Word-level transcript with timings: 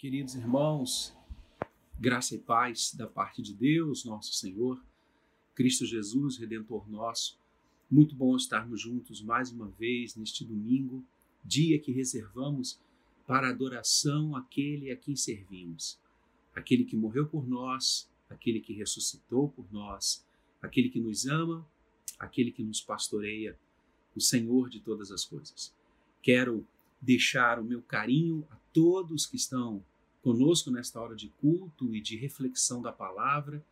Queridos 0.00 0.34
irmãos, 0.34 1.14
graça 1.98 2.34
e 2.34 2.38
paz 2.38 2.94
da 2.94 3.06
parte 3.06 3.42
de 3.42 3.52
Deus, 3.52 4.02
nosso 4.02 4.32
Senhor, 4.32 4.82
Cristo 5.54 5.84
Jesus, 5.84 6.38
Redentor 6.38 6.90
nosso. 6.90 7.38
Muito 7.90 8.16
bom 8.16 8.34
estarmos 8.34 8.80
juntos 8.80 9.20
mais 9.20 9.52
uma 9.52 9.68
vez 9.68 10.16
neste 10.16 10.42
domingo, 10.42 11.04
dia 11.44 11.78
que 11.78 11.92
reservamos 11.92 12.80
para 13.26 13.50
adoração 13.50 14.34
àquele 14.34 14.90
a 14.90 14.96
quem 14.96 15.14
servimos, 15.14 16.00
aquele 16.54 16.86
que 16.86 16.96
morreu 16.96 17.26
por 17.26 17.46
nós, 17.46 18.10
aquele 18.30 18.58
que 18.58 18.72
ressuscitou 18.72 19.50
por 19.50 19.70
nós, 19.70 20.26
aquele 20.62 20.88
que 20.88 20.98
nos 20.98 21.26
ama, 21.26 21.68
aquele 22.18 22.50
que 22.50 22.62
nos 22.62 22.80
pastoreia, 22.80 23.54
o 24.16 24.20
Senhor 24.22 24.70
de 24.70 24.80
todas 24.80 25.12
as 25.12 25.26
coisas. 25.26 25.74
Quero 26.22 26.66
deixar 27.02 27.58
o 27.58 27.64
meu 27.64 27.82
carinho 27.82 28.46
a 28.50 28.56
todos 28.72 29.26
que 29.26 29.36
estão 29.36 29.84
conosco 30.22 30.70
nesta 30.70 31.00
hora 31.00 31.16
de 31.16 31.28
culto 31.40 31.94
e 31.94 32.00
de 32.00 32.16
reflexão 32.16 32.82
da 32.82 32.92
palavra, 32.92 33.64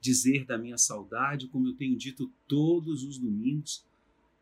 dizer 0.00 0.44
da 0.44 0.58
minha 0.58 0.76
saudade, 0.76 1.48
como 1.48 1.68
eu 1.68 1.74
tenho 1.74 1.96
dito 1.96 2.30
todos 2.46 3.02
os 3.04 3.18
domingos, 3.18 3.84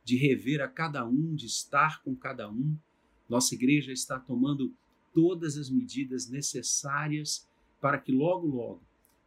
de 0.04 0.16
rever 0.16 0.60
a 0.60 0.68
cada 0.68 1.06
um, 1.06 1.34
de 1.34 1.46
estar 1.46 2.02
com 2.02 2.16
cada 2.16 2.50
um. 2.50 2.76
Nossa 3.28 3.54
igreja 3.54 3.92
está 3.92 4.18
tomando 4.18 4.74
todas 5.14 5.56
as 5.56 5.70
medidas 5.70 6.28
necessárias 6.28 7.46
para 7.80 7.98
que 7.98 8.10
logo, 8.10 8.46
logo 8.46 8.82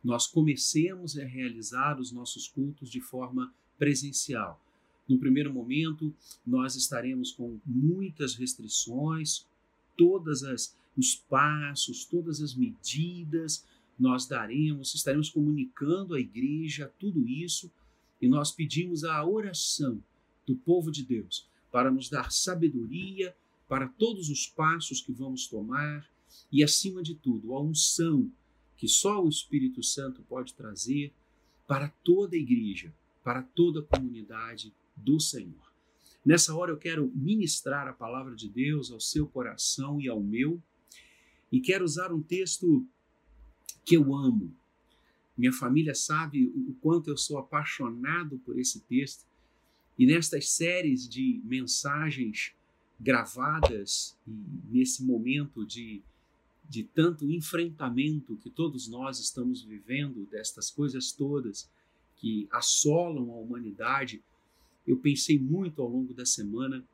nós 0.06 0.28
comecemos 0.28 1.18
a 1.18 1.26
realizar 1.26 2.00
os 2.00 2.12
nossos 2.12 2.48
cultos 2.48 2.92
de 2.92 3.02
forma 3.02 3.52
presencial. 3.76 4.62
No 5.08 5.18
primeiro 5.18 5.52
momento, 5.52 6.14
nós 6.46 6.76
estaremos 6.76 7.32
com 7.32 7.60
muitas 7.66 8.36
restrições, 8.36 9.48
todas 9.98 10.44
as 10.44 10.78
os 10.98 11.16
passos, 11.16 12.06
todas 12.06 12.42
as 12.42 12.54
medidas 12.54 13.66
nós 13.98 14.28
daremos, 14.28 14.94
estaremos 14.94 15.30
comunicando 15.30 16.14
à 16.14 16.20
igreja 16.20 16.94
tudo 17.00 17.28
isso 17.28 17.72
e 18.22 18.28
nós 18.28 18.52
pedimos 18.52 19.04
a 19.04 19.26
oração 19.26 20.02
do 20.46 20.56
povo 20.56 20.92
de 20.92 21.04
Deus 21.04 21.48
para 21.72 21.92
nos 21.92 22.10
dar 22.10 22.32
sabedoria 22.32 23.36
para 23.68 23.88
todos 23.88 24.30
os 24.30 24.48
passos 24.48 25.02
que 25.02 25.12
vamos 25.12 25.48
tomar 25.48 26.08
e, 26.52 26.64
acima 26.64 27.02
de 27.02 27.16
tudo, 27.16 27.54
a 27.54 27.62
unção 27.62 28.32
que 28.78 28.88
só 28.88 29.24
o 29.24 29.30
Espírito 29.30 29.82
Santo 29.82 30.22
pode 30.24 30.54
trazer 30.54 31.14
para 31.68 31.90
toda 32.04 32.36
a 32.36 32.40
igreja, 32.40 32.94
para 33.24 33.42
toda 33.42 33.80
a 33.80 33.84
comunidade 33.84 34.74
do 34.96 35.20
Senhor. 35.20 35.66
Nessa 36.26 36.56
hora 36.56 36.72
eu 36.72 36.78
quero 36.78 37.12
ministrar 37.16 37.88
a 37.88 37.94
palavra 37.94 38.36
de 38.36 38.50
Deus 38.50 38.92
ao 38.92 39.00
seu 39.00 39.28
coração 39.28 40.00
e 40.00 40.08
ao 40.08 40.22
meu 40.22 40.62
e 41.56 41.62
quero 41.62 41.86
usar 41.86 42.12
um 42.12 42.22
texto 42.22 42.86
que 43.86 43.96
eu 43.96 44.14
amo. 44.14 44.54
Minha 45.38 45.54
família 45.54 45.96
sabe 45.96 46.48
o 46.48 46.76
quanto 46.82 47.10
eu 47.10 47.16
sou 47.16 47.38
apaixonado 47.38 48.38
por 48.40 48.60
esse 48.60 48.82
texto. 48.82 49.26
E 49.98 50.06
nestas 50.06 50.50
séries 50.50 51.08
de 51.08 51.40
mensagens 51.46 52.54
gravadas, 53.00 54.18
nesse 54.70 55.02
momento 55.06 55.66
de, 55.66 56.04
de 56.70 56.84
tanto 56.84 57.32
enfrentamento 57.32 58.36
que 58.36 58.50
todos 58.50 58.90
nós 58.90 59.22
estamos 59.22 59.62
vivendo, 59.62 60.28
destas 60.30 60.70
coisas 60.70 61.14
todas 61.14 61.72
que 62.18 62.50
assolam 62.52 63.32
a 63.32 63.38
humanidade, 63.38 64.22
eu 64.86 64.98
pensei 64.98 65.40
muito 65.40 65.82
ao 65.82 65.88
longo 65.88 66.14
da 66.14 66.26
semana 66.26 66.86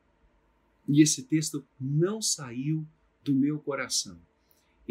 e 0.88 1.02
esse 1.02 1.24
texto 1.24 1.66
não 1.80 2.22
saiu 2.22 2.86
do 3.24 3.34
meu 3.34 3.58
coração. 3.58 4.20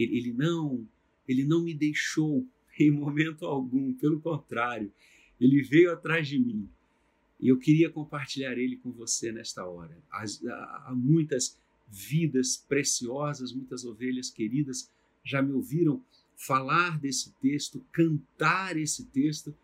Ele, 0.01 0.17
ele 0.17 0.33
não, 0.33 0.87
ele 1.27 1.43
não 1.43 1.63
me 1.63 1.73
deixou 1.73 2.45
em 2.79 2.91
momento 2.91 3.45
algum, 3.45 3.93
pelo 3.93 4.19
contrário, 4.19 4.91
ele 5.39 5.61
veio 5.61 5.91
atrás 5.91 6.27
de 6.27 6.39
mim. 6.39 6.69
E 7.39 7.47
eu 7.47 7.57
queria 7.57 7.89
compartilhar 7.89 8.57
ele 8.57 8.77
com 8.77 8.91
você 8.91 9.31
nesta 9.31 9.65
hora. 9.65 9.97
há 10.11 10.93
muitas 10.95 11.59
vidas 11.87 12.55
preciosas, 12.55 13.51
muitas 13.51 13.83
ovelhas 13.83 14.29
queridas 14.29 14.89
já 15.23 15.41
me 15.41 15.51
ouviram 15.51 16.03
falar 16.35 16.99
desse 16.99 17.33
texto, 17.41 17.85
cantar 17.91 18.77
esse 18.77 19.05
texto, 19.05 19.55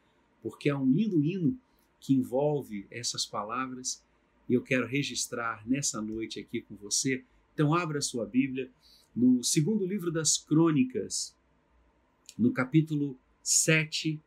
porque 0.41 0.69
há 0.69 0.77
um 0.77 0.91
lindo 0.91 1.23
hino 1.23 1.59
que 1.99 2.13
envolve 2.13 2.85
essas 2.91 3.25
palavras 3.25 4.03
e 4.47 4.53
eu 4.53 4.61
quero 4.61 4.87
registrar 4.87 5.67
nessa 5.67 6.01
noite 6.01 6.39
aqui 6.39 6.61
com 6.61 6.75
você. 6.75 7.23
Então, 7.53 7.73
abra 7.73 8.01
sua 8.01 8.25
Bíblia 8.25 8.69
no 9.17 9.43
segundo 9.43 9.83
livro 9.83 10.11
das 10.11 10.37
Crônicas, 10.37 11.35
no 12.37 12.53
capítulo 12.53 13.17
7, 13.41 14.21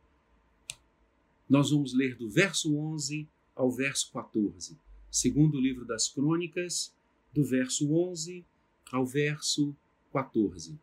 nós 1.49 1.71
vamos 1.71 1.93
ler 1.93 2.17
do 2.17 2.29
verso 2.29 2.75
11 2.75 3.25
ao 3.55 3.71
verso 3.71 4.11
14. 4.11 4.77
Segundo 5.09 5.61
livro 5.61 5.85
das 5.85 6.09
Crônicas, 6.09 6.93
do 7.31 7.41
verso 7.41 7.89
11 7.89 8.45
ao 8.91 9.05
verso 9.05 9.73
14. 10.11 10.77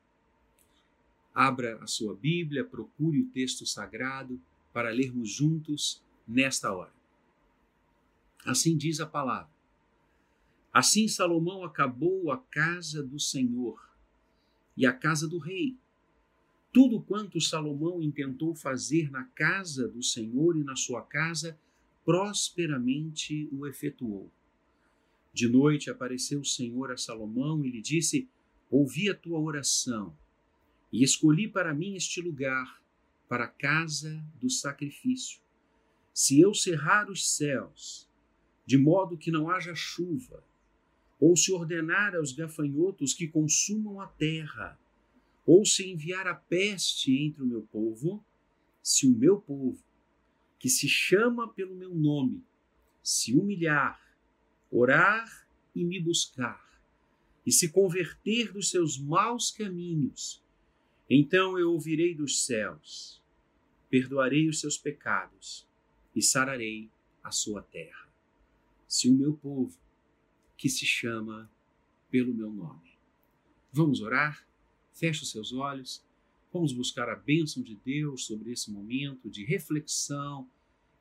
Abra 1.34 1.76
a 1.82 1.86
sua 1.86 2.16
Bíblia, 2.16 2.64
procure 2.64 3.20
o 3.20 3.28
texto 3.28 3.66
sagrado 3.66 4.40
para 4.72 4.88
lermos 4.88 5.30
juntos 5.30 6.02
nesta 6.26 6.72
hora. 6.72 6.94
Assim 8.46 8.74
diz 8.74 9.00
a 9.00 9.06
palavra. 9.06 9.52
Assim 10.72 11.06
Salomão 11.08 11.62
acabou 11.62 12.32
a 12.32 12.38
casa 12.38 13.02
do 13.02 13.20
Senhor 13.20 13.87
e 14.78 14.86
a 14.86 14.92
casa 14.92 15.26
do 15.26 15.38
rei. 15.38 15.76
Tudo 16.72 17.00
quanto 17.00 17.40
Salomão 17.40 18.00
intentou 18.00 18.54
fazer 18.54 19.10
na 19.10 19.24
casa 19.24 19.88
do 19.88 20.04
Senhor 20.04 20.56
e 20.56 20.62
na 20.62 20.76
sua 20.76 21.02
casa, 21.02 21.58
prosperamente 22.04 23.48
o 23.50 23.66
efetuou. 23.66 24.30
De 25.34 25.48
noite 25.48 25.90
apareceu 25.90 26.40
o 26.40 26.44
Senhor 26.44 26.92
a 26.92 26.96
Salomão 26.96 27.64
e 27.64 27.70
lhe 27.72 27.82
disse: 27.82 28.28
Ouvi 28.70 29.10
a 29.10 29.14
tua 29.16 29.40
oração 29.40 30.16
e 30.92 31.02
escolhi 31.02 31.48
para 31.48 31.74
mim 31.74 31.96
este 31.96 32.20
lugar, 32.20 32.80
para 33.28 33.44
a 33.44 33.48
casa 33.48 34.24
do 34.40 34.48
sacrifício. 34.48 35.40
Se 36.14 36.40
eu 36.40 36.54
cerrar 36.54 37.10
os 37.10 37.28
céus, 37.28 38.08
de 38.64 38.78
modo 38.78 39.18
que 39.18 39.32
não 39.32 39.50
haja 39.50 39.74
chuva, 39.74 40.44
ou 41.20 41.36
se 41.36 41.52
ordenar 41.52 42.14
aos 42.14 42.32
gafanhotos 42.32 43.12
que 43.12 43.26
consumam 43.26 44.00
a 44.00 44.06
terra, 44.06 44.78
ou 45.44 45.64
se 45.64 45.90
enviar 45.90 46.26
a 46.26 46.34
peste 46.34 47.16
entre 47.16 47.42
o 47.42 47.46
meu 47.46 47.62
povo, 47.62 48.24
se 48.82 49.06
o 49.06 49.16
meu 49.16 49.40
povo, 49.40 49.82
que 50.58 50.68
se 50.68 50.88
chama 50.88 51.48
pelo 51.48 51.74
meu 51.74 51.94
nome, 51.94 52.42
se 53.02 53.34
humilhar, 53.34 54.00
orar 54.70 55.48
e 55.74 55.84
me 55.84 56.00
buscar, 56.00 56.64
e 57.46 57.50
se 57.50 57.70
converter 57.70 58.52
dos 58.52 58.70
seus 58.70 58.98
maus 58.98 59.50
caminhos, 59.50 60.42
então 61.08 61.58
eu 61.58 61.72
ouvirei 61.72 62.14
dos 62.14 62.44
céus, 62.44 63.22
perdoarei 63.88 64.48
os 64.48 64.60
seus 64.60 64.76
pecados 64.76 65.66
e 66.14 66.20
sararei 66.20 66.90
a 67.22 67.30
sua 67.30 67.62
terra. 67.62 68.06
Se 68.86 69.08
o 69.08 69.14
meu 69.14 69.32
povo, 69.32 69.78
que 70.58 70.68
se 70.68 70.84
chama 70.84 71.48
pelo 72.10 72.34
meu 72.34 72.50
nome. 72.50 72.98
Vamos 73.72 74.00
orar? 74.00 74.44
Feche 74.92 75.22
os 75.22 75.30
seus 75.30 75.52
olhos. 75.52 76.04
Vamos 76.52 76.72
buscar 76.72 77.08
a 77.08 77.14
bênção 77.14 77.62
de 77.62 77.76
Deus 77.76 78.24
sobre 78.24 78.50
esse 78.50 78.70
momento 78.70 79.30
de 79.30 79.44
reflexão 79.44 80.50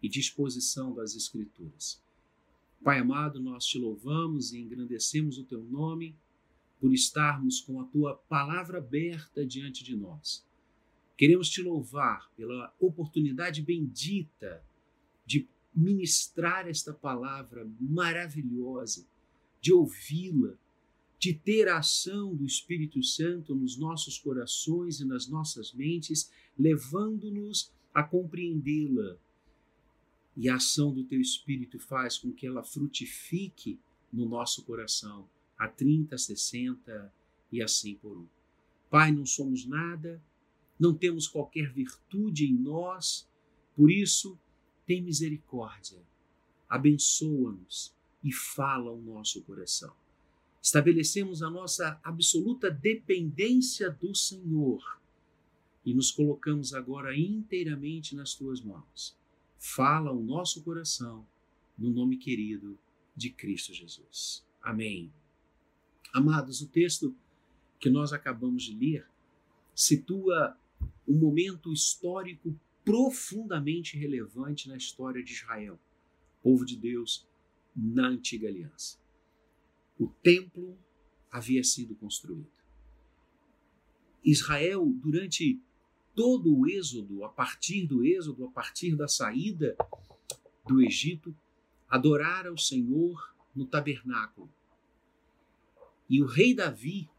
e 0.01 0.07
de 0.07 0.19
exposição 0.19 0.93
das 0.93 1.15
Escrituras. 1.15 1.99
Pai 2.83 2.99
amado, 2.99 3.39
nós 3.39 3.65
te 3.65 3.79
louvamos 3.79 4.53
e 4.53 4.59
engrandecemos 4.59 5.39
o 5.39 5.43
teu 5.43 5.63
nome 5.63 6.15
por 6.79 6.93
estarmos 6.93 7.59
com 7.59 7.81
a 7.81 7.85
tua 7.85 8.15
palavra 8.29 8.77
aberta 8.77 9.43
diante 9.43 9.83
de 9.83 9.95
nós. 9.95 10.45
Queremos 11.17 11.49
te 11.49 11.63
louvar 11.63 12.29
pela 12.37 12.71
oportunidade 12.79 13.63
bendita 13.63 14.63
de 15.25 15.47
ministrar 15.73 16.67
esta 16.67 16.93
palavra 16.93 17.67
maravilhosa 17.79 19.07
de 19.67 19.73
ouvi-la, 19.73 20.55
de 21.19 21.33
ter 21.33 21.67
a 21.67 21.79
ação 21.79 22.33
do 22.33 22.45
Espírito 22.45 23.03
Santo 23.03 23.53
nos 23.53 23.75
nossos 23.75 24.17
corações 24.17 25.01
e 25.01 25.05
nas 25.05 25.27
nossas 25.27 25.73
mentes, 25.73 26.31
levando-nos 26.57 27.69
a 27.93 28.01
compreendê-la. 28.01 29.17
E 30.37 30.47
a 30.47 30.55
ação 30.55 30.93
do 30.93 31.03
teu 31.03 31.19
Espírito 31.19 31.77
faz 31.79 32.17
com 32.17 32.31
que 32.31 32.47
ela 32.47 32.63
frutifique 32.63 33.77
no 34.13 34.25
nosso 34.25 34.63
coração, 34.63 35.27
a 35.57 35.67
30, 35.67 36.17
60 36.17 37.13
e 37.51 37.61
assim 37.61 37.95
por 37.95 38.19
um. 38.19 38.27
Pai, 38.89 39.11
não 39.11 39.25
somos 39.25 39.65
nada, 39.65 40.23
não 40.79 40.93
temos 40.93 41.27
qualquer 41.27 41.73
virtude 41.73 42.45
em 42.45 42.53
nós, 42.53 43.27
por 43.75 43.91
isso, 43.91 44.39
tem 44.85 45.01
misericórdia, 45.01 46.01
abençoa-nos 46.69 47.96
e 48.23 48.31
fala 48.31 48.89
ao 48.89 48.97
nosso 48.97 49.41
coração. 49.43 49.93
estabelecemos 50.61 51.41
a 51.41 51.49
nossa 51.49 51.99
absoluta 52.03 52.69
dependência 52.69 53.89
do 53.89 54.13
Senhor 54.13 54.99
e 55.85 55.93
nos 55.93 56.11
colocamos 56.11 56.73
agora 56.73 57.17
inteiramente 57.17 58.13
nas 58.15 58.33
tuas 58.33 58.59
mãos. 58.59 59.15
Fala 59.57 60.11
o 60.11 60.21
nosso 60.21 60.61
coração 60.63 61.25
no 61.77 61.89
nome 61.89 62.17
querido 62.17 62.77
de 63.15 63.29
Cristo 63.29 63.73
Jesus. 63.73 64.45
Amém. 64.61 65.13
Amados, 66.13 66.61
o 66.61 66.67
texto 66.67 67.15
que 67.79 67.89
nós 67.89 68.11
acabamos 68.11 68.63
de 68.63 68.73
ler 68.75 69.07
situa 69.73 70.57
um 71.07 71.17
momento 71.17 71.71
histórico 71.71 72.53
profundamente 72.83 73.97
relevante 73.97 74.67
na 74.67 74.75
história 74.75 75.23
de 75.23 75.31
Israel, 75.31 75.79
povo 76.41 76.65
de 76.65 76.75
Deus 76.75 77.25
na 77.77 78.07
antiga 78.07 78.47
aliança. 78.47 78.97
O 79.99 80.07
templo 80.07 80.75
havia 81.31 81.63
sido 81.63 81.95
construído. 81.95 82.51
Israel, 84.23 84.85
durante 84.85 85.61
todo 86.15 86.57
o 86.57 86.67
êxodo, 86.67 87.23
a 87.23 87.29
partir 87.29 87.85
do 87.85 88.03
êxodo, 88.03 88.45
a 88.45 88.51
partir 88.51 88.95
da 88.95 89.07
saída 89.07 89.77
do 90.65 90.81
Egito, 90.81 91.35
adorara 91.87 92.51
o 92.51 92.57
Senhor 92.57 93.33
no 93.55 93.65
tabernáculo. 93.65 94.51
E 96.09 96.21
o 96.21 96.25
rei 96.25 96.55
Davi 96.55 97.09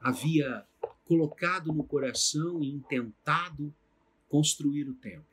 havia 0.00 0.66
colocado 1.04 1.72
no 1.72 1.84
coração 1.84 2.62
e 2.62 2.68
intentado 2.68 3.74
construir 4.28 4.88
o 4.88 4.94
templo, 4.94 5.24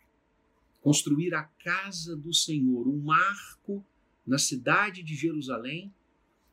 construir 0.82 1.34
a 1.34 1.44
casa 1.44 2.16
do 2.16 2.34
Senhor, 2.34 2.88
um 2.88 3.02
marco 3.02 3.86
na 4.26 4.38
cidade 4.38 5.04
de 5.04 5.16
Jerusalém, 5.16 5.94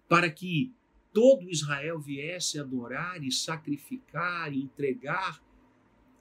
para 0.08 0.30
que 0.30 0.72
todo 1.12 1.50
Israel 1.50 2.00
viesse 2.00 2.58
adorar 2.58 3.22
e 3.22 3.30
sacrificar 3.30 4.52
e 4.52 4.62
entregar 4.62 5.42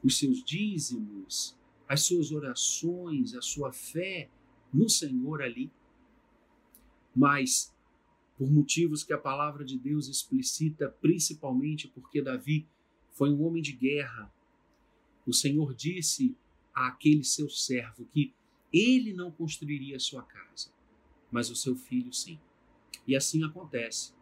os 0.04 0.18
seus 0.18 0.44
dízimos, 0.44 1.58
as 1.88 2.02
suas 2.02 2.32
orações, 2.32 3.34
a 3.34 3.42
sua 3.42 3.72
fé 3.72 4.30
no 4.74 4.90
Senhor 4.90 5.42
ali. 5.42 5.72
Mas, 7.16 7.74
por 8.38 8.52
motivos 8.52 9.04
que 9.04 9.14
a 9.14 9.18
palavra 9.18 9.64
de 9.64 9.78
Deus 9.78 10.08
explicita, 10.08 10.90
principalmente 11.02 11.88
porque 11.88 12.22
Davi 12.22 12.68
foi 13.12 13.32
um 13.32 13.44
homem 13.44 13.62
de 13.62 13.72
guerra, 13.72 14.32
o 15.26 15.34
Senhor 15.34 15.74
disse 15.74 16.36
àquele 16.74 17.24
seu 17.24 17.50
servo 17.50 18.06
que 18.14 18.34
ele 18.72 19.14
não 19.14 19.32
construiria 19.32 20.00
sua 20.00 20.24
casa, 20.24 20.70
mas 21.32 21.50
o 21.50 21.56
seu 21.56 21.76
filho 21.76 22.14
sim. 22.14 22.40
E 23.08 23.16
assim 23.16 23.44
acontece. 23.44 24.14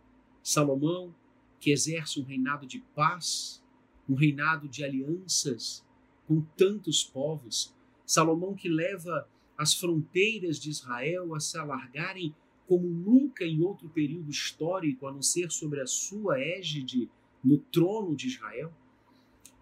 Salomão, 0.43 1.13
que 1.59 1.71
exerce 1.71 2.19
um 2.19 2.23
reinado 2.23 2.65
de 2.65 2.79
paz, 2.93 3.63
um 4.07 4.13
reinado 4.13 4.67
de 4.67 4.83
alianças 4.83 5.83
com 6.27 6.41
tantos 6.55 7.03
povos. 7.03 7.73
Salomão 8.05 8.53
que 8.53 8.69
leva 8.69 9.27
as 9.57 9.73
fronteiras 9.73 10.59
de 10.59 10.69
Israel 10.69 11.33
a 11.33 11.39
se 11.39 11.57
alargarem 11.57 12.35
como 12.67 12.87
nunca 12.87 13.43
em 13.45 13.61
outro 13.61 13.87
período 13.89 14.29
histórico, 14.29 15.07
a 15.07 15.11
não 15.11 15.21
ser 15.21 15.51
sobre 15.51 15.81
a 15.81 15.87
sua 15.87 16.39
égide 16.39 17.09
no 17.43 17.57
trono 17.57 18.15
de 18.15 18.27
Israel. 18.27 18.73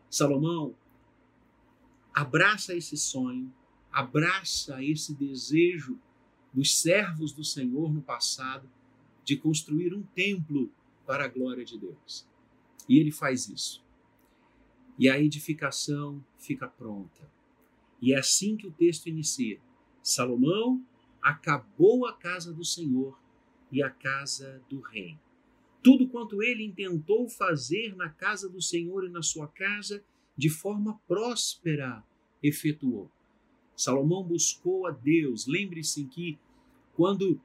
Salomão 0.10 0.76
abraça 2.14 2.76
esse 2.76 2.96
sonho, 2.96 3.54
abraça 3.92 4.82
esse 4.84 5.14
desejo 5.14 6.00
dos 6.54 6.80
servos 6.80 7.32
do 7.32 7.44
Senhor 7.44 7.92
no 7.94 8.02
passado 8.02 8.70
de 9.24 9.38
construir 9.38 9.94
um 9.94 10.04
templo 10.04 10.72
para 11.06 11.26
a 11.26 11.28
glória 11.28 11.66
de 11.66 11.78
Deus. 11.78 12.28
E 12.88 13.00
ele 13.00 13.12
faz 13.12 13.48
isso 13.48 13.84
e 14.98 15.10
a 15.10 15.20
edificação 15.20 16.24
fica 16.38 16.68
pronta. 16.68 17.30
E 18.02 18.14
é 18.14 18.18
assim 18.18 18.56
que 18.56 18.68
o 18.68 18.72
texto 18.72 19.08
inicia. 19.08 19.60
Salomão 20.02 20.86
acabou 21.22 22.06
a 22.06 22.14
casa 22.14 22.54
do 22.54 22.66
Senhor 22.66 23.18
e 23.72 23.82
a 23.82 23.90
casa 23.90 24.62
do 24.70 24.82
rei. 24.82 25.18
Tudo 25.82 26.08
quanto 26.08 26.42
ele 26.44 26.64
intentou 26.64 27.28
fazer 27.28 27.96
na 27.96 28.10
casa 28.10 28.48
do 28.48 28.62
Senhor 28.62 29.06
e 29.06 29.10
na 29.10 29.22
sua 29.22 29.48
casa, 29.48 30.04
de 30.38 30.50
forma 30.50 31.00
próspera, 31.08 32.04
efetuou. 32.42 33.10
Salomão 33.76 34.24
buscou 34.24 34.86
a 34.88 34.92
Deus. 34.92 35.48
Lembre-se 35.48 36.06
que 36.06 36.38
quando 36.94 37.40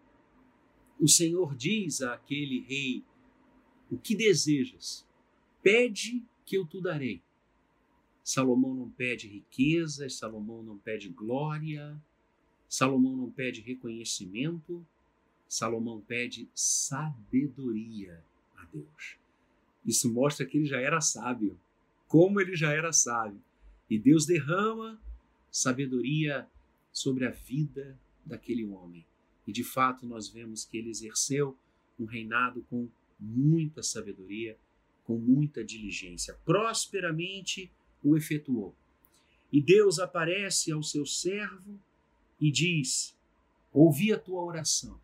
o 1.00 1.08
Senhor 1.08 1.54
diz 1.54 2.02
àquele 2.02 2.60
rei: 2.60 3.04
O 3.90 3.98
que 3.98 4.14
desejas? 4.14 5.06
Pede 5.62 6.22
que 6.44 6.56
eu 6.56 6.66
te 6.66 6.80
darei. 6.80 7.22
Salomão 8.22 8.74
não 8.74 8.90
pede 8.90 9.26
riquezas, 9.26 10.14
Salomão 10.14 10.62
não 10.62 10.76
pede 10.76 11.08
glória, 11.08 11.98
Salomão 12.68 13.16
não 13.16 13.30
pede 13.30 13.62
reconhecimento, 13.62 14.86
Salomão 15.48 16.00
pede 16.02 16.46
sabedoria 16.54 18.22
a 18.54 18.66
Deus. 18.66 19.16
Isso 19.84 20.12
mostra 20.12 20.44
que 20.44 20.58
ele 20.58 20.66
já 20.66 20.78
era 20.78 21.00
sábio, 21.00 21.58
como 22.06 22.38
ele 22.38 22.54
já 22.54 22.70
era 22.70 22.92
sábio. 22.92 23.40
E 23.88 23.98
Deus 23.98 24.26
derrama 24.26 25.00
sabedoria 25.58 26.48
sobre 26.92 27.26
a 27.26 27.30
vida 27.30 27.98
daquele 28.24 28.64
homem. 28.64 29.04
E 29.46 29.52
de 29.52 29.64
fato 29.64 30.06
nós 30.06 30.28
vemos 30.28 30.64
que 30.64 30.76
ele 30.76 30.90
exerceu 30.90 31.56
um 31.98 32.04
reinado 32.04 32.62
com 32.70 32.88
muita 33.18 33.82
sabedoria, 33.82 34.56
com 35.04 35.18
muita 35.18 35.64
diligência, 35.64 36.34
prosperamente 36.44 37.72
o 38.02 38.16
efetuou. 38.16 38.76
E 39.50 39.60
Deus 39.60 39.98
aparece 39.98 40.70
ao 40.70 40.82
seu 40.82 41.06
servo 41.06 41.80
e 42.40 42.52
diz: 42.52 43.16
Ouvi 43.72 44.12
a 44.12 44.18
tua 44.18 44.42
oração. 44.44 45.00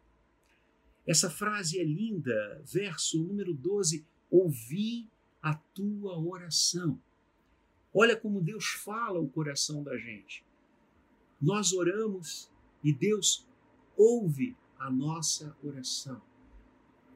Essa 1.07 1.31
frase 1.31 1.81
é 1.81 1.85
linda, 1.85 2.63
verso 2.65 3.19
número 3.19 3.55
12: 3.55 4.07
Ouvi 4.31 5.09
a 5.43 5.55
tua 5.55 6.19
oração. 6.19 7.01
Olha 7.93 8.17
como 8.17 8.43
Deus 8.43 8.67
fala 8.67 9.19
o 9.21 9.29
coração 9.29 9.83
da 9.83 9.97
gente. 9.97 10.44
Nós 11.45 11.75
oramos 11.75 12.51
e 12.83 12.91
Deus 12.91 13.47
ouve 13.99 14.57
a 14.79 14.91
nossa 14.91 15.55
oração. 15.63 16.23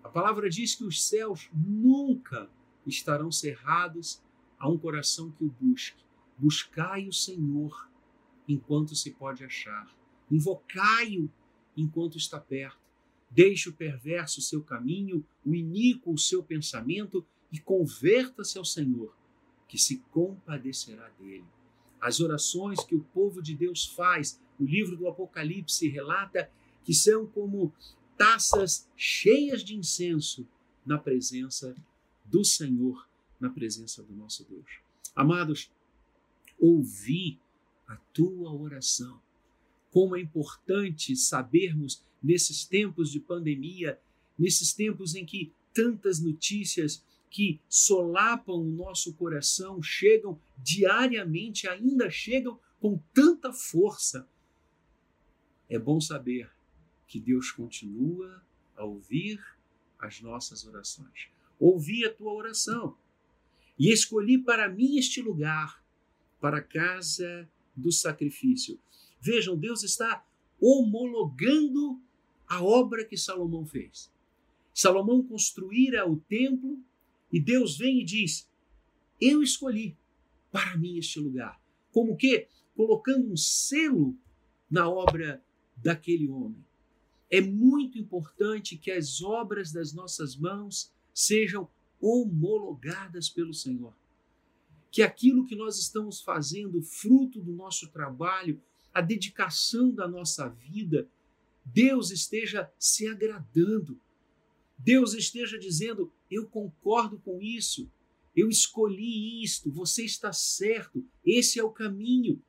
A 0.05 0.09
palavra 0.11 0.51
diz 0.51 0.75
que 0.75 0.85
os 0.85 1.03
céus 1.03 1.49
nunca 1.51 2.51
estarão 2.87 3.33
cerrados 3.33 4.23
a 4.59 4.69
um 4.69 4.77
coração 4.77 5.31
que 5.31 5.45
o 5.45 5.55
busque. 5.59 6.05
Buscai 6.37 7.09
o 7.09 7.13
Senhor 7.13 7.89
enquanto 8.47 8.95
se 8.95 9.13
pode 9.13 9.43
achar. 9.43 9.91
Invocai-o 10.31 11.31
enquanto 11.75 12.19
está 12.19 12.39
perto. 12.39 12.83
Deixe 13.31 13.71
o 13.71 13.75
perverso 13.75 14.43
seu 14.43 14.63
caminho, 14.63 15.25
o 15.43 15.55
iníquo 15.55 16.13
o 16.13 16.19
seu 16.19 16.43
pensamento 16.43 17.25
e 17.51 17.59
converta-se 17.59 18.59
ao 18.59 18.65
Senhor, 18.65 19.17
que 19.67 19.79
se 19.79 20.01
compadecerá 20.11 21.09
dele. 21.19 21.47
As 22.01 22.21
orações 22.21 22.85
que 22.85 22.95
o 22.95 23.05
povo 23.13 23.43
de 23.43 23.55
Deus 23.55 23.87
faz, 23.87 24.41
o 24.59 24.65
livro 24.65 24.97
do 24.97 25.09
Apocalipse 25.09 25.89
relata 25.89 26.51
que 26.85 26.95
são 26.95 27.27
como 27.27 27.73
taças 28.17 28.89
cheias 28.97 29.63
de 29.63 29.77
incenso 29.77 30.47
na 30.85 30.99
presença 30.99 31.75
do 32.25 32.45
Senhor 32.45 33.09
na 33.41 33.51
presença 33.51 34.03
do 34.03 34.15
nosso 34.15 34.45
Deus. 34.49 34.81
Amados, 35.15 35.71
ouvi 36.59 37.39
a 37.87 37.97
tua 38.13 38.53
oração. 38.53 39.21
Como 39.91 40.17
é 40.17 40.21
importante 40.21 41.17
sabermos 41.17 42.03
nesses 42.23 42.65
tempos 42.65 43.11
de 43.11 43.21
pandemia, 43.21 43.99
nesses 44.39 44.73
tempos 44.73 45.15
em 45.15 45.25
que 45.25 45.53
tantas 45.73 46.21
notícias 46.21 47.03
que 47.31 47.61
solapam 47.69 48.57
o 48.57 48.65
nosso 48.65 49.15
coração 49.15 49.83
chegam 49.83 50.41
diariamente, 50.57 51.69
ainda 51.69 52.11
chegam 52.11 52.59
com 52.81 52.99
tanta 53.13 53.53
força. 53.53 54.29
É 55.69 55.79
bom 55.79 56.01
saber 56.01 56.51
que 57.07 57.21
Deus 57.21 57.51
continua 57.51 58.43
a 58.77 58.85
ouvir 58.85 59.41
as 59.99 60.21
nossas 60.21 60.65
orações. 60.65 61.29
Ouvi 61.59 62.05
a 62.05 62.13
tua 62.13 62.33
oração. 62.33 62.97
E 63.79 63.93
escolhi 63.93 64.39
para 64.39 64.69
mim 64.69 64.97
este 64.97 65.21
lugar, 65.21 65.83
para 66.41 66.59
a 66.59 66.63
casa 66.63 67.49
do 67.77 67.93
sacrifício. 67.93 68.79
Vejam, 69.21 69.57
Deus 69.57 69.83
está 69.83 70.25
homologando 70.61 72.01
a 72.47 72.63
obra 72.63 73.05
que 73.05 73.17
Salomão 73.17 73.67
fez. 73.67 74.11
Salomão 74.73 75.23
construíra 75.23 76.09
o 76.09 76.17
templo 76.17 76.79
e 77.33 77.41
Deus 77.41 77.77
vem 77.77 78.01
e 78.01 78.05
diz: 78.05 78.49
Eu 79.21 79.43
escolhi 79.43 79.97
para 80.51 80.77
mim 80.77 80.99
este 80.99 81.21
lugar. 81.21 81.61
Como 81.93 82.17
que? 82.17 82.49
Colocando 82.75 83.31
um 83.31 83.37
selo 83.37 84.17
na 84.71 84.89
obra 84.89 85.43
daquele 85.77 86.29
homem. 86.29 86.65
é 87.31 87.41
muito 87.41 87.99
importante 87.99 88.77
que 88.77 88.91
as 88.91 89.21
obras 89.21 89.71
das 89.71 89.93
nossas 89.93 90.35
mãos 90.35 90.91
sejam 91.13 91.69
homologadas 92.01 93.29
pelo 93.29 93.53
Senhor. 93.53 93.95
Que 94.91 95.03
aquilo 95.03 95.45
que 95.45 95.55
nós 95.55 95.79
estamos 95.79 96.23
fazendo, 96.23 96.81
fruto 96.81 97.41
do 97.41 97.53
nosso 97.53 97.89
trabalho, 97.89 98.61
a 98.95 99.03
dedicação 99.03 99.91
da 99.91 100.09
nossa 100.09 100.49
vida, 100.49 101.07
Deus 101.65 102.11
esteja 102.11 102.71
se 102.79 103.07
agradando. 103.07 104.01
Deus 104.79 105.13
esteja 105.13 105.59
dizendo: 105.59 106.13
Eu 106.31 106.47
concordo 106.47 107.19
com 107.19 107.43
isso, 107.43 107.91
eu 108.37 108.49
escolhi 108.49 109.43
isto, 109.43 109.71
você 109.71 110.05
está 110.05 110.33
certo, 110.33 111.05
esse 111.25 111.59
é 111.59 111.65
o 111.65 111.73
caminho. 111.73 112.41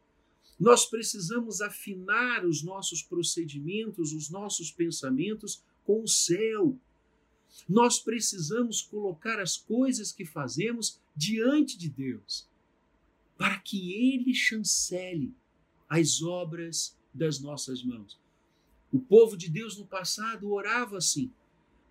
Nós 0.59 0.86
precisamos 0.86 1.62
afinar 1.62 2.45
os 2.45 2.62
nossos 2.62 3.01
procedimentos, 3.01 4.12
os 4.12 4.29
nossos 4.29 4.71
pensamentos 4.71 5.63
com 5.86 6.03
o 6.03 6.07
céu. 6.07 6.77
Nós 7.67 7.98
precisamos 7.98 8.81
colocar 8.81 9.39
as 9.39 9.57
coisas 9.57 10.12
que 10.12 10.25
fazemos 10.25 11.01
diante 11.15 11.77
de 11.77 11.89
Deus, 11.89 12.48
para 13.38 13.57
que 13.57 13.93
Ele 13.93 14.33
chancele 14.33 15.33
as 15.88 16.21
obras 16.21 16.95
das 17.13 17.39
nossas 17.39 17.81
mãos. 17.81 18.19
O 18.91 19.00
povo 19.00 19.38
de 19.38 19.50
Deus 19.50 19.77
no 19.77 19.88
passado 19.88 20.51
orava 20.51 20.98
assim, 20.98 21.31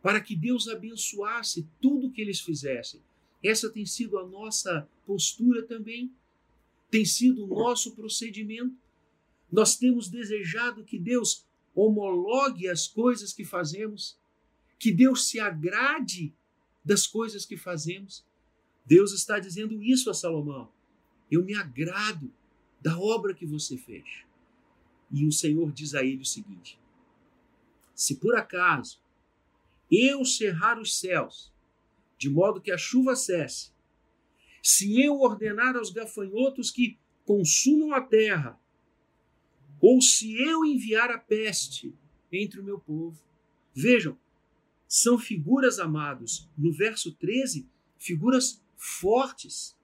para 0.03 0.21
que 0.21 0.37
Deus 0.37 0.69
abençoasse 0.69 1.69
tudo 1.81 2.11
que 2.11 2.21
eles 2.21 2.41
fizessem. 2.41 3.01
Essa 3.43 3.71
tem 3.71 3.87
sido 3.87 4.19
a 4.19 4.27
nossa 4.27 4.89
postura 5.07 5.63
também 5.63 6.13
tem 6.91 7.05
sido 7.05 7.45
o 7.45 7.47
nosso 7.47 7.95
procedimento. 7.95 8.77
Nós 9.51 9.77
temos 9.77 10.09
desejado 10.09 10.85
que 10.85 10.99
Deus 10.99 11.47
homologue 11.75 12.69
as 12.69 12.87
coisas 12.87 13.33
que 13.33 13.45
fazemos, 13.45 14.19
que 14.79 14.93
Deus 14.93 15.29
se 15.29 15.39
agrade 15.39 16.35
das 16.85 17.07
coisas 17.07 17.45
que 17.45 17.57
fazemos. 17.57 18.25
Deus 18.85 19.13
está 19.13 19.39
dizendo 19.39 19.83
isso 19.83 20.11
a 20.11 20.15
Salomão. 20.15 20.71
Eu 21.31 21.45
me 21.45 21.55
agrado 21.55 22.33
da 22.81 22.99
obra 22.99 23.35
que 23.35 23.45
você 23.45 23.77
fez. 23.77 24.25
E 25.11 25.27
o 25.27 25.33
Senhor 25.33 25.73
diz 25.73 25.95
a 25.95 26.05
ele 26.05 26.23
o 26.23 26.27
seguinte: 26.27 26.79
Se 27.95 28.17
por 28.17 28.35
acaso 28.35 29.01
eu 29.91 30.25
cerrar 30.25 30.79
os 30.79 30.99
céus, 30.99 31.53
de 32.17 32.29
modo 32.29 32.61
que 32.61 32.71
a 32.71 32.79
chuva 32.79 33.17
cesse, 33.17 33.73
se 34.63 35.01
eu 35.01 35.21
ordenar 35.21 35.77
aos 35.77 35.91
gafanhotos 35.91 36.71
que 36.71 36.99
consumam 37.25 37.95
a 37.95 38.01
terra, 38.01 38.61
ou 39.81 40.01
se 40.01 40.35
eu 40.35 40.65
enviar 40.65 41.11
a 41.11 41.19
peste 41.19 41.95
entre 42.33 42.61
o 42.61 42.65
meu 42.65 42.79
povo. 42.79 43.23
Vejam, 43.75 44.19
são 44.87 45.19
figuras, 45.19 45.79
amados, 45.79 46.49
no 46.57 46.73
verso 46.73 47.15
13, 47.15 47.69
figuras 47.99 48.63
fortes. 48.77 49.77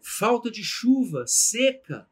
Falta 0.00 0.50
de 0.50 0.64
chuva, 0.64 1.26
seca, 1.26 2.08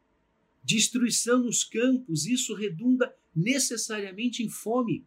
destruição 0.63 1.39
nos 1.39 1.63
campos, 1.63 2.25
isso 2.25 2.53
redunda 2.53 3.15
necessariamente 3.35 4.43
em 4.43 4.49
fome. 4.49 5.05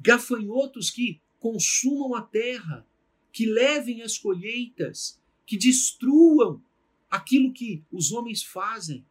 Gafanhotos 0.00 0.90
que 0.90 1.20
consumam 1.38 2.14
a 2.14 2.22
terra, 2.22 2.86
que 3.32 3.46
levem 3.46 4.02
as 4.02 4.18
colheitas, 4.18 5.20
que 5.46 5.56
destruam 5.56 6.62
aquilo 7.10 7.52
que 7.52 7.84
os 7.90 8.10
homens 8.12 8.42
fazem. 8.42 9.04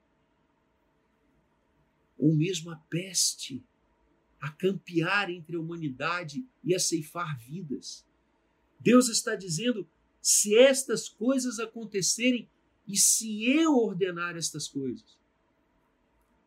Ou 2.18 2.36
mesmo 2.36 2.72
a 2.72 2.76
peste, 2.76 3.64
a 4.40 4.50
campear 4.50 5.30
entre 5.30 5.56
a 5.56 5.60
humanidade 5.60 6.46
e 6.64 6.74
a 6.74 6.80
ceifar 6.80 7.38
vidas. 7.38 8.06
Deus 8.80 9.10
está 9.10 9.36
dizendo: 9.36 9.88
se 10.22 10.58
estas 10.58 11.08
coisas 11.08 11.60
acontecerem 11.60 12.50
e 12.88 12.98
se 12.98 13.46
eu 13.46 13.76
ordenar 13.76 14.36
estas 14.36 14.68
coisas. 14.68 15.20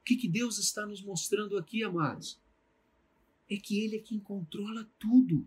O 0.00 0.04
que, 0.04 0.16
que 0.16 0.28
Deus 0.28 0.58
está 0.58 0.84
nos 0.84 1.00
mostrando 1.02 1.56
aqui, 1.56 1.84
amados? 1.84 2.41
É 3.52 3.58
que 3.58 3.84
Ele 3.84 3.96
é 3.96 3.98
quem 3.98 4.18
controla 4.18 4.90
tudo. 4.98 5.46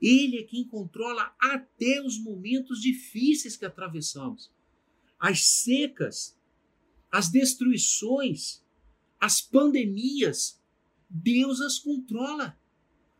Ele 0.00 0.38
é 0.38 0.42
quem 0.42 0.66
controla 0.66 1.36
até 1.38 2.00
os 2.00 2.18
momentos 2.18 2.80
difíceis 2.80 3.58
que 3.58 3.66
atravessamos. 3.66 4.50
As 5.20 5.44
secas, 5.44 6.34
as 7.10 7.28
destruições, 7.28 8.64
as 9.20 9.42
pandemias, 9.42 10.58
Deus 11.10 11.60
as 11.60 11.78
controla. 11.78 12.58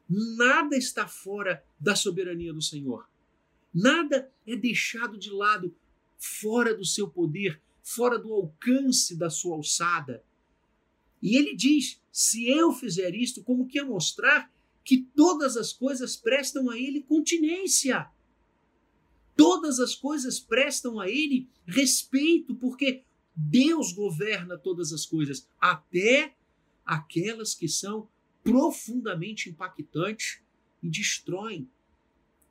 Nada 0.09 0.79
está 0.79 1.07
fora 1.07 1.63
da 1.79 1.95
soberania 1.95 2.55
do 2.55 2.63
Senhor. 2.63 3.07
Nada 3.73 4.33
é 4.47 4.57
deixado 4.57 5.19
de 5.19 5.29
lado, 5.29 5.77
fora 6.17 6.75
do 6.75 6.87
seu 6.87 7.07
poder, 7.07 7.61
fora 7.83 8.19
do 8.19 8.33
alcance 8.33 9.15
da 9.15 9.29
sua 9.29 9.57
alçada. 9.57 10.25
E 11.23 11.37
ele 11.37 11.55
diz: 11.55 12.01
se 12.11 12.49
eu 12.49 12.73
fizer 12.73 13.15
isto, 13.15 13.43
como 13.43 13.67
que 13.67 13.79
é 13.79 13.85
mostrar 13.85 14.53
que 14.85 15.03
todas 15.15 15.57
as 15.57 15.73
coisas 15.73 16.17
prestam 16.17 16.69
a 16.69 16.77
ele 16.77 17.03
continência. 17.03 18.11
Todas 19.37 19.79
as 19.79 19.95
coisas 19.95 20.41
prestam 20.41 21.01
a 21.01 21.09
ele 21.09 21.49
respeito, 21.65 22.55
porque 22.57 23.05
Deus 23.35 23.93
governa 23.93 24.59
todas 24.59 24.93
as 24.93 25.07
coisas, 25.07 25.49
até 25.59 26.35
aquelas 26.85 27.55
que 27.55 27.69
são 27.69 28.09
profundamente 28.43 29.49
impactantes 29.49 30.41
e 30.83 30.91
destroem 30.91 31.71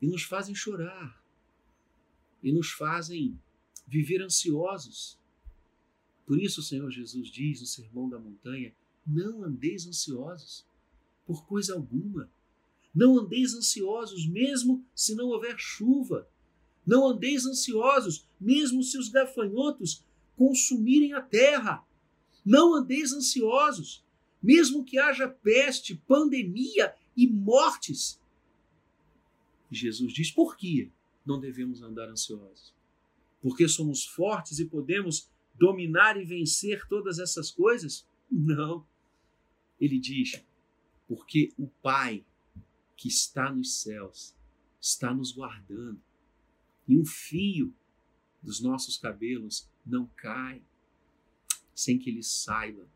e 0.01 0.08
nos 0.08 0.24
fazem 0.24 0.56
chorar 0.56 1.22
e 2.42 2.51
nos 2.51 2.72
fazem 2.72 3.40
viver 3.86 4.22
ansiosos. 4.22 5.20
Por 6.31 6.41
isso 6.41 6.61
o 6.61 6.63
Senhor 6.63 6.89
Jesus 6.89 7.27
diz 7.27 7.59
no 7.59 7.67
Sermão 7.67 8.07
da 8.07 8.17
Montanha: 8.17 8.73
não 9.05 9.43
andeis 9.43 9.85
ansiosos 9.85 10.65
por 11.25 11.45
coisa 11.45 11.73
alguma. 11.73 12.31
Não 12.95 13.19
andeis 13.19 13.53
ansiosos, 13.53 14.25
mesmo 14.25 14.81
se 14.95 15.13
não 15.13 15.27
houver 15.27 15.59
chuva. 15.59 16.25
Não 16.88 17.05
andeis 17.05 17.45
ansiosos, 17.45 18.25
mesmo 18.39 18.81
se 18.81 18.97
os 18.97 19.09
gafanhotos 19.09 20.05
consumirem 20.38 21.11
a 21.11 21.21
terra. 21.21 21.85
Não 22.45 22.75
andeis 22.75 23.11
ansiosos, 23.11 24.01
mesmo 24.41 24.85
que 24.85 24.97
haja 24.97 25.27
peste, 25.27 25.95
pandemia 26.07 26.95
e 27.13 27.27
mortes. 27.27 28.21
Jesus 29.69 30.13
diz: 30.13 30.31
por 30.31 30.55
que 30.55 30.89
não 31.25 31.41
devemos 31.41 31.81
andar 31.81 32.07
ansiosos? 32.07 32.73
Porque 33.41 33.67
somos 33.67 34.05
fortes 34.05 34.59
e 34.59 34.65
podemos 34.65 35.29
dominar 35.55 36.20
e 36.20 36.25
vencer 36.25 36.88
todas 36.88 37.20
essas 37.20 37.51
coisas? 37.51 38.08
Não. 38.29 38.86
Ele 39.79 40.00
diz: 40.00 40.43
porque 41.08 41.51
o 41.58 41.67
Pai 41.67 42.25
que 42.96 43.08
está 43.08 43.51
nos 43.51 43.81
céus 43.81 44.36
está 44.79 45.13
nos 45.13 45.31
guardando. 45.31 46.01
E 46.88 46.98
um 46.98 47.05
fio 47.05 47.74
dos 48.41 48.62
nossos 48.62 48.98
cabelos 48.98 49.70
não 49.86 50.08
cai 50.15 50.62
sem 51.75 51.98
que 51.98 52.10
ele 52.10 52.24
saiba. 52.24 52.88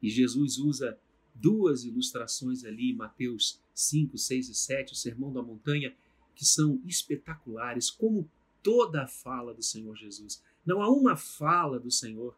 E 0.00 0.08
Jesus 0.08 0.58
usa 0.58 0.98
duas 1.34 1.84
ilustrações 1.84 2.64
ali, 2.64 2.94
Mateus 2.94 3.60
5, 3.74 4.16
6 4.16 4.48
e 4.48 4.54
7, 4.54 4.92
o 4.92 4.96
Sermão 4.96 5.32
da 5.32 5.42
Montanha, 5.42 5.94
que 6.34 6.44
são 6.44 6.80
espetaculares, 6.86 7.90
como 7.90 8.30
toda 8.62 9.02
a 9.02 9.08
fala 9.08 9.52
do 9.52 9.62
Senhor 9.62 9.96
Jesus. 9.96 10.42
Não 10.64 10.80
há 10.82 10.90
uma 10.90 11.16
fala 11.16 11.78
do 11.78 11.90
Senhor 11.90 12.36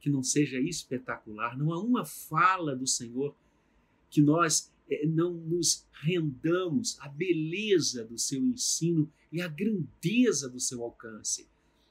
que 0.00 0.10
não 0.10 0.22
seja 0.22 0.58
espetacular, 0.58 1.56
não 1.58 1.72
há 1.72 1.78
uma 1.78 2.04
fala 2.04 2.74
do 2.74 2.86
Senhor 2.86 3.36
que 4.08 4.20
nós 4.20 4.72
eh, 4.88 5.06
não 5.06 5.34
nos 5.34 5.86
rendamos 5.92 6.98
à 7.00 7.08
beleza 7.08 8.04
do 8.04 8.18
seu 8.18 8.42
ensino 8.42 9.10
e 9.30 9.40
à 9.40 9.46
grandeza 9.46 10.48
do 10.48 10.58
seu 10.58 10.82
alcance. 10.82 11.48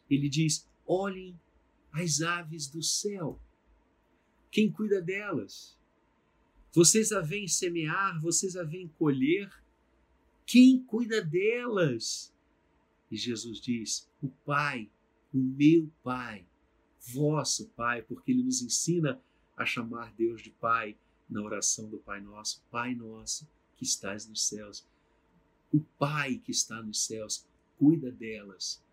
Ele 0.09 0.27
diz: 0.27 0.67
olhem 0.85 1.39
as 1.91 2.21
aves 2.21 2.67
do 2.67 2.81
céu. 2.81 3.39
Quem 4.51 4.71
cuida 4.71 5.01
delas? 5.01 5.77
Vocês 6.73 7.11
a 7.11 7.21
veem 7.21 7.47
semear, 7.47 8.19
vocês 8.21 8.55
a 8.55 8.63
veem 8.63 8.87
colher. 8.87 9.51
Quem 10.45 10.83
cuida 10.83 11.23
delas? 11.23 12.33
E 13.09 13.15
Jesus 13.15 13.59
diz: 13.59 14.09
o 14.21 14.29
Pai, 14.29 14.89
meu 15.37 15.89
Pai, 16.03 16.45
vosso 17.13 17.67
Pai, 17.69 18.01
porque 18.01 18.31
ele 18.31 18.43
nos 18.43 18.61
ensina 18.61 19.21
a 19.55 19.65
chamar 19.65 20.13
Deus 20.13 20.41
de 20.41 20.49
Pai 20.49 20.97
na 21.29 21.41
oração 21.41 21.89
do 21.89 21.99
Pai 21.99 22.21
Nosso, 22.21 22.63
Pai 22.71 22.95
Nosso 22.95 23.47
que 23.75 23.83
estás 23.83 24.27
nos 24.27 24.47
céus. 24.47 24.85
O 25.71 25.79
Pai 25.97 26.37
que 26.37 26.51
está 26.51 26.81
nos 26.81 27.05
céus 27.05 27.45
cuida 27.77 28.11
delas. 28.11 28.83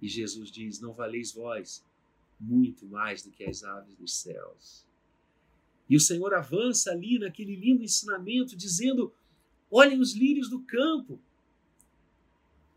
E 0.00 0.08
Jesus 0.08 0.50
diz: 0.50 0.80
Não 0.80 0.92
valeis 0.92 1.32
vós 1.32 1.84
muito 2.38 2.86
mais 2.86 3.22
do 3.22 3.30
que 3.30 3.44
as 3.44 3.62
aves 3.62 3.94
dos 3.94 4.14
céus. 4.14 4.86
E 5.88 5.96
o 5.96 6.00
Senhor 6.00 6.32
avança 6.32 6.90
ali 6.90 7.18
naquele 7.18 7.54
lindo 7.54 7.82
ensinamento, 7.82 8.56
dizendo: 8.56 9.12
olhem 9.70 10.00
os 10.00 10.14
lírios 10.14 10.48
do 10.48 10.60
campo. 10.60 11.20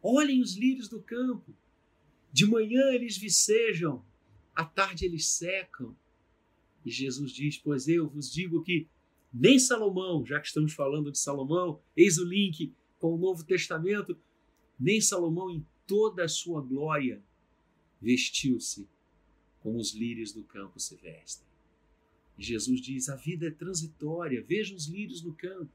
Olhem 0.02 0.42
os 0.42 0.56
lírios 0.56 0.88
do 0.88 1.02
campo. 1.02 1.56
De 2.36 2.46
manhã 2.46 2.92
eles 2.92 3.16
vicejam, 3.16 4.04
à 4.54 4.66
tarde 4.66 5.06
eles 5.06 5.26
secam. 5.26 5.96
E 6.86 6.92
Jesus 6.92 7.32
diz: 7.32 7.58
Pois 7.58 7.88
eu 7.88 8.10
vos 8.10 8.30
digo 8.30 8.62
que 8.62 8.90
nem 9.34 9.58
Salomão, 9.58 10.26
já 10.26 10.42
que 10.42 10.48
estamos 10.48 10.74
falando 10.74 11.14
de 11.14 11.18
Salomão, 11.18 11.82
eis 11.96 12.18
o 12.18 12.26
link 12.26 12.74
com 13.00 13.16
o 13.16 13.18
Novo 13.18 13.46
Testamento, 13.46 14.20
nem 14.78 15.00
Salomão 15.00 15.50
em 15.50 15.66
toda 15.88 16.26
a 16.26 16.28
sua 16.28 16.62
glória 16.62 17.24
vestiu-se 18.02 18.86
como 19.62 19.78
os 19.78 19.94
lírios 19.94 20.34
do 20.34 20.44
campo 20.44 20.78
se 20.78 20.98
vestem. 20.98 21.48
E 22.38 22.44
Jesus 22.44 22.82
diz: 22.82 23.08
a 23.08 23.16
vida 23.16 23.48
é 23.48 23.52
transitória, 23.52 24.44
veja 24.44 24.76
os 24.76 24.88
lírios 24.88 25.24
no 25.24 25.34
campo. 25.34 25.72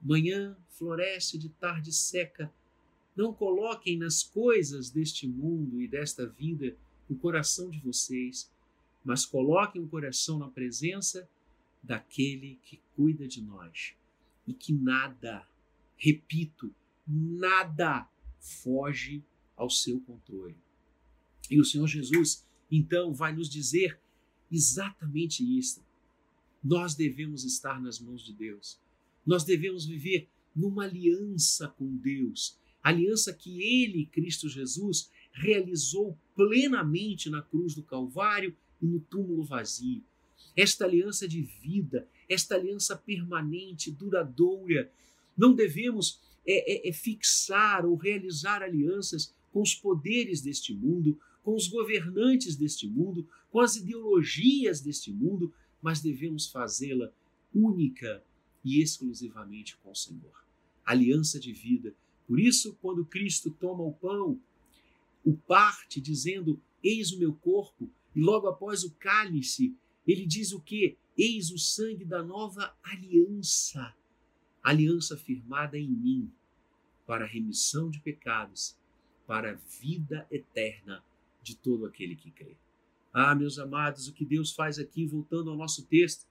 Manhã 0.00 0.56
floresce, 0.68 1.36
de 1.36 1.48
tarde 1.48 1.92
seca. 1.92 2.54
Não 3.18 3.34
coloquem 3.34 3.98
nas 3.98 4.22
coisas 4.22 4.90
deste 4.90 5.26
mundo 5.26 5.82
e 5.82 5.88
desta 5.88 6.24
vida 6.24 6.76
o 7.10 7.16
coração 7.16 7.68
de 7.68 7.80
vocês, 7.80 8.48
mas 9.04 9.26
coloquem 9.26 9.82
o 9.82 9.88
coração 9.88 10.38
na 10.38 10.46
presença 10.46 11.28
daquele 11.82 12.60
que 12.62 12.80
cuida 12.94 13.26
de 13.26 13.42
nós 13.42 13.96
e 14.46 14.54
que 14.54 14.72
nada, 14.72 15.44
repito, 15.96 16.72
nada 17.04 18.08
foge 18.38 19.20
ao 19.56 19.68
seu 19.68 20.00
controle. 20.02 20.56
E 21.50 21.60
o 21.60 21.64
Senhor 21.64 21.88
Jesus, 21.88 22.46
então, 22.70 23.12
vai 23.12 23.34
nos 23.34 23.50
dizer 23.50 23.98
exatamente 24.48 25.42
isso. 25.58 25.84
Nós 26.62 26.94
devemos 26.94 27.42
estar 27.42 27.80
nas 27.80 27.98
mãos 27.98 28.24
de 28.24 28.32
Deus. 28.32 28.80
Nós 29.26 29.42
devemos 29.42 29.84
viver 29.84 30.28
numa 30.54 30.84
aliança 30.84 31.66
com 31.66 31.96
Deus, 31.96 32.56
aliança 32.82 33.32
que 33.32 33.62
Ele, 33.62 34.06
Cristo 34.06 34.48
Jesus, 34.48 35.10
realizou 35.32 36.18
plenamente 36.34 37.30
na 37.30 37.42
cruz 37.42 37.74
do 37.74 37.82
Calvário 37.82 38.56
e 38.80 38.86
no 38.86 39.00
túmulo 39.00 39.44
vazio. 39.44 40.02
Esta 40.56 40.84
aliança 40.84 41.28
de 41.28 41.42
vida, 41.42 42.08
esta 42.28 42.54
aliança 42.54 42.96
permanente, 42.96 43.90
duradoura. 43.90 44.90
Não 45.36 45.54
devemos 45.54 46.20
é, 46.46 46.86
é, 46.86 46.88
é 46.88 46.92
fixar 46.92 47.84
ou 47.84 47.94
realizar 47.94 48.62
alianças 48.62 49.34
com 49.52 49.62
os 49.62 49.74
poderes 49.74 50.40
deste 50.40 50.74
mundo, 50.74 51.18
com 51.42 51.54
os 51.54 51.68
governantes 51.68 52.56
deste 52.56 52.88
mundo, 52.88 53.28
com 53.50 53.60
as 53.60 53.76
ideologias 53.76 54.80
deste 54.80 55.12
mundo, 55.12 55.52
mas 55.80 56.00
devemos 56.00 56.48
fazê-la 56.48 57.10
única 57.54 58.22
e 58.64 58.82
exclusivamente 58.82 59.76
com 59.78 59.90
o 59.90 59.96
Senhor. 59.96 60.44
Aliança 60.84 61.38
de 61.38 61.52
vida. 61.52 61.94
Por 62.28 62.38
isso, 62.38 62.76
quando 62.82 63.06
Cristo 63.06 63.50
toma 63.50 63.82
o 63.82 63.94
pão, 63.94 64.38
o 65.24 65.34
parte 65.34 65.98
dizendo: 65.98 66.60
Eis 66.84 67.10
o 67.10 67.18
meu 67.18 67.32
corpo, 67.32 67.90
e 68.14 68.20
logo 68.20 68.46
após 68.46 68.84
o 68.84 68.94
cálice, 68.96 69.74
ele 70.06 70.26
diz 70.26 70.52
o 70.52 70.60
que? 70.60 70.98
Eis 71.16 71.50
o 71.50 71.58
sangue 71.58 72.04
da 72.04 72.22
nova 72.22 72.76
aliança, 72.82 73.96
aliança 74.62 75.16
firmada 75.16 75.78
em 75.78 75.88
mim, 75.88 76.30
para 77.06 77.24
a 77.24 77.28
remissão 77.28 77.88
de 77.88 77.98
pecados, 77.98 78.78
para 79.26 79.52
a 79.52 79.54
vida 79.80 80.26
eterna 80.30 81.02
de 81.42 81.56
todo 81.56 81.86
aquele 81.86 82.14
que 82.14 82.30
crê. 82.30 82.56
Ah, 83.10 83.34
meus 83.34 83.58
amados, 83.58 84.06
o 84.06 84.12
que 84.12 84.24
Deus 84.24 84.52
faz 84.52 84.78
aqui, 84.78 85.06
voltando 85.06 85.50
ao 85.50 85.56
nosso 85.56 85.86
texto, 85.86 86.26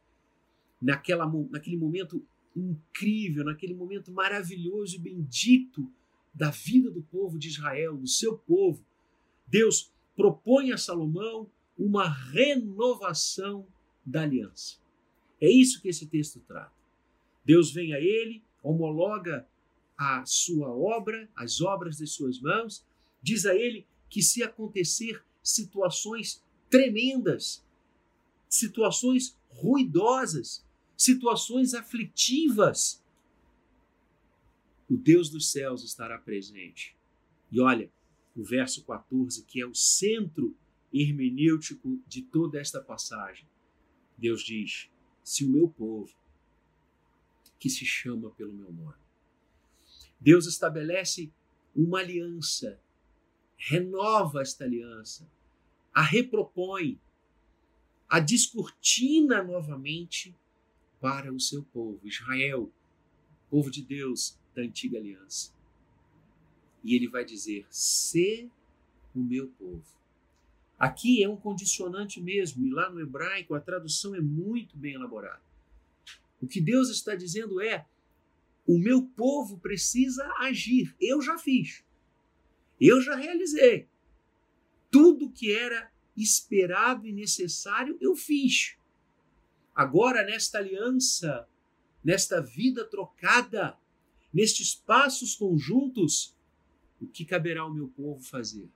naquela, 0.79 1.25
naquele 1.49 1.75
momento 1.75 2.23
incrível, 2.57 3.43
naquele 3.43 3.73
momento 3.73 4.11
maravilhoso 4.11 4.95
e 4.95 4.99
bendito 4.99 5.91
da 6.33 6.49
vida 6.49 6.91
do 6.91 7.01
povo 7.01 7.37
de 7.37 7.47
Israel, 7.47 7.97
do 7.97 8.07
seu 8.07 8.37
povo, 8.37 8.85
Deus 9.47 9.91
propõe 10.15 10.71
a 10.71 10.77
Salomão 10.77 11.49
uma 11.77 12.07
renovação 12.09 13.67
da 14.05 14.23
aliança. 14.23 14.77
É 15.39 15.49
isso 15.49 15.81
que 15.81 15.89
esse 15.89 16.07
texto 16.07 16.39
trata. 16.47 16.73
Deus 17.45 17.71
vem 17.71 17.93
a 17.93 17.99
ele, 17.99 18.43
homologa 18.63 19.47
a 19.97 20.25
sua 20.25 20.69
obra, 20.69 21.29
as 21.35 21.61
obras 21.61 21.97
de 21.97 22.07
suas 22.07 22.39
mãos, 22.39 22.85
diz 23.21 23.45
a 23.45 23.55
ele 23.55 23.85
que 24.09 24.21
se 24.21 24.43
acontecer 24.43 25.23
situações 25.43 26.43
tremendas, 26.69 27.63
situações 28.49 29.37
ruidosas, 29.49 30.65
situações 30.97 31.75
aflitivas, 31.75 33.03
o 34.89 34.97
Deus 34.97 35.29
dos 35.29 35.51
céus 35.51 35.83
estará 35.83 36.17
presente. 36.17 36.97
E 37.51 37.61
olha, 37.61 37.91
o 38.35 38.43
verso 38.43 38.83
14, 38.83 39.43
que 39.45 39.61
é 39.61 39.65
o 39.65 39.75
centro 39.75 40.55
hermenêutico 40.91 42.01
de 42.07 42.23
toda 42.23 42.59
esta 42.59 42.81
passagem. 42.81 43.47
Deus 44.17 44.41
diz: 44.41 44.89
Se 45.23 45.45
o 45.45 45.49
meu 45.49 45.69
povo, 45.69 46.13
que 47.59 47.69
se 47.69 47.85
chama 47.85 48.31
pelo 48.31 48.53
meu 48.53 48.71
nome, 48.71 48.97
Deus 50.19 50.47
estabelece 50.47 51.31
uma 51.75 51.99
aliança, 51.99 52.81
renova 53.55 54.41
esta 54.41 54.63
aliança, 54.63 55.29
a 55.93 56.01
repropõe, 56.01 56.99
a 58.09 58.19
descortina 58.19 59.43
novamente 59.43 60.35
para 60.99 61.31
o 61.33 61.39
seu 61.39 61.63
povo, 61.63 61.99
Israel, 62.03 62.71
povo 63.49 63.69
de 63.69 63.83
Deus 63.83 64.37
da 64.55 64.61
antiga 64.61 64.97
aliança. 64.97 65.53
E 66.83 66.95
ele 66.95 67.07
vai 67.07 67.25
dizer: 67.25 67.65
se 67.69 68.49
o 69.13 69.19
meu 69.19 69.47
povo. 69.49 69.97
Aqui 70.77 71.23
é 71.23 71.29
um 71.29 71.35
condicionante 71.35 72.21
mesmo, 72.21 72.65
e 72.65 72.69
lá 72.69 72.89
no 72.89 73.01
hebraico 73.01 73.55
a 73.55 73.59
tradução 73.59 74.13
é 74.13 74.21
muito 74.21 74.77
bem 74.77 74.93
elaborada. 74.93 75.41
O 76.39 76.47
que 76.47 76.61
Deus 76.61 76.89
está 76.89 77.15
dizendo 77.15 77.59
é: 77.59 77.87
o 78.65 78.77
meu 78.77 79.03
povo 79.03 79.57
precisa 79.57 80.23
agir. 80.37 80.95
Eu 80.99 81.21
já 81.21 81.37
fiz. 81.37 81.83
Eu 82.79 83.01
já 83.01 83.15
realizei. 83.15 83.87
Tudo 84.91 85.31
que 85.31 85.51
era 85.51 85.91
esperado 86.15 87.07
e 87.07 87.11
necessário, 87.11 87.97
eu 87.99 88.15
fiz. 88.15 88.76
Agora, 89.77 90.25
nesta 90.25 90.57
aliança, 90.57 91.47
nesta 92.03 92.41
vida 92.41 92.83
trocada, 92.83 93.77
nestes 94.33 94.73
passos 94.73 95.35
conjuntos, 95.35 96.35
o 96.99 97.05
que 97.05 97.23
caberá 97.23 97.61
ao 97.61 97.71
meu 97.71 97.87
povo 97.89 98.23
fazer? 98.23 98.67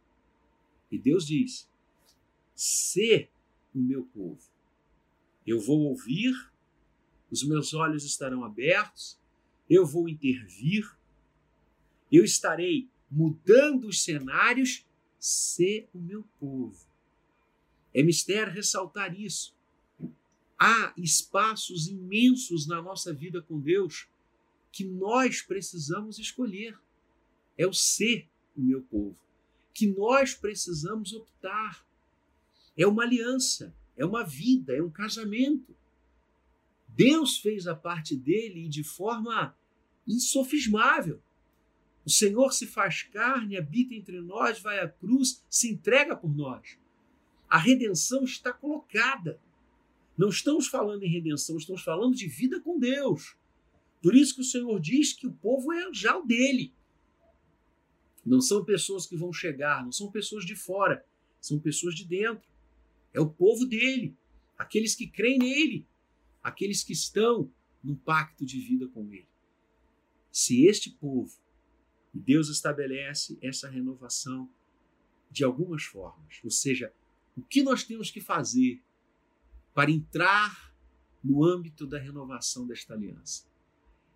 E 0.91 0.99
Deus 0.99 1.25
diz: 1.25 1.67
ser 2.53 3.31
o 3.73 3.79
meu 3.79 4.03
povo. 4.13 4.47
Eu 5.47 5.59
vou 5.59 5.79
ouvir, 5.79 6.35
os 7.31 7.43
meus 7.43 7.73
olhos 7.73 8.05
estarão 8.05 8.43
abertos, 8.43 9.19
eu 9.67 9.87
vou 9.87 10.07
intervir, 10.07 10.87
eu 12.11 12.23
estarei 12.23 12.87
mudando 13.09 13.87
os 13.87 14.03
cenários, 14.03 14.85
ser 15.17 15.89
o 15.95 15.97
meu 15.97 16.23
povo. 16.39 16.85
É 17.91 18.03
mistério 18.03 18.53
ressaltar 18.53 19.19
isso. 19.19 19.59
Há 20.63 20.93
espaços 20.95 21.87
imensos 21.87 22.67
na 22.67 22.79
nossa 22.83 23.11
vida 23.11 23.41
com 23.41 23.59
Deus 23.59 24.07
que 24.71 24.83
nós 24.83 25.41
precisamos 25.41 26.19
escolher. 26.19 26.77
É 27.57 27.65
o 27.65 27.73
ser 27.73 28.27
o 28.55 28.61
meu 28.61 28.83
povo. 28.83 29.17
Que 29.73 29.87
nós 29.87 30.35
precisamos 30.35 31.13
optar. 31.13 31.83
É 32.77 32.85
uma 32.85 33.01
aliança, 33.01 33.73
é 33.97 34.05
uma 34.05 34.23
vida, 34.23 34.71
é 34.77 34.83
um 34.83 34.91
casamento. 34.91 35.75
Deus 36.89 37.39
fez 37.39 37.65
a 37.65 37.75
parte 37.75 38.15
dele 38.15 38.69
de 38.69 38.83
forma 38.83 39.57
insofismável. 40.07 41.19
O 42.05 42.09
Senhor 42.11 42.53
se 42.53 42.67
faz 42.67 43.01
carne, 43.01 43.57
habita 43.57 43.95
entre 43.95 44.21
nós, 44.21 44.59
vai 44.59 44.79
à 44.79 44.87
cruz, 44.87 45.43
se 45.49 45.71
entrega 45.71 46.15
por 46.15 46.31
nós. 46.31 46.77
A 47.49 47.57
redenção 47.57 48.23
está 48.23 48.53
colocada. 48.53 49.41
Não 50.17 50.29
estamos 50.29 50.67
falando 50.67 51.03
em 51.03 51.11
redenção, 51.11 51.57
estamos 51.57 51.81
falando 51.81 52.15
de 52.15 52.27
vida 52.27 52.59
com 52.61 52.77
Deus. 52.77 53.35
Por 54.01 54.15
isso 54.15 54.35
que 54.35 54.41
o 54.41 54.45
Senhor 54.45 54.79
diz 54.79 55.13
que 55.13 55.27
o 55.27 55.33
povo 55.33 55.71
é 55.71 55.93
já 55.93 56.17
o 56.17 56.25
dele. 56.25 56.73
Não 58.25 58.41
são 58.41 58.63
pessoas 58.63 59.05
que 59.05 59.15
vão 59.15 59.31
chegar, 59.33 59.83
não 59.83 59.91
são 59.91 60.11
pessoas 60.11 60.45
de 60.45 60.55
fora, 60.55 61.05
são 61.39 61.59
pessoas 61.59 61.95
de 61.95 62.05
dentro. 62.05 62.47
É 63.13 63.19
o 63.19 63.29
povo 63.29 63.65
dele, 63.65 64.15
aqueles 64.57 64.95
que 64.95 65.07
creem 65.07 65.39
nele, 65.39 65.87
aqueles 66.41 66.83
que 66.83 66.93
estão 66.93 67.51
no 67.83 67.95
pacto 67.95 68.45
de 68.45 68.59
vida 68.59 68.87
com 68.87 69.11
ele. 69.11 69.27
Se 70.31 70.65
este 70.65 70.89
povo, 70.91 71.35
Deus 72.13 72.49
estabelece 72.49 73.37
essa 73.41 73.69
renovação 73.69 74.49
de 75.29 75.43
algumas 75.43 75.83
formas, 75.83 76.39
ou 76.43 76.51
seja, 76.51 76.93
o 77.37 77.41
que 77.41 77.63
nós 77.63 77.83
temos 77.83 78.11
que 78.11 78.19
fazer 78.19 78.81
para 79.73 79.91
entrar 79.91 80.73
no 81.23 81.43
âmbito 81.43 81.85
da 81.85 81.99
renovação 81.99 82.65
desta 82.65 82.93
aliança. 82.93 83.45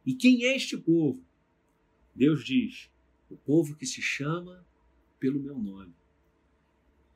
E 0.06 0.14
quem 0.14 0.46
é 0.46 0.56
este 0.56 0.78
povo? 0.78 1.24
Deus 2.14 2.44
diz: 2.44 2.90
o 3.30 3.36
povo 3.36 3.76
que 3.76 3.86
se 3.86 4.02
chama 4.02 4.66
pelo 5.20 5.40
meu 5.40 5.58
nome. 5.58 5.94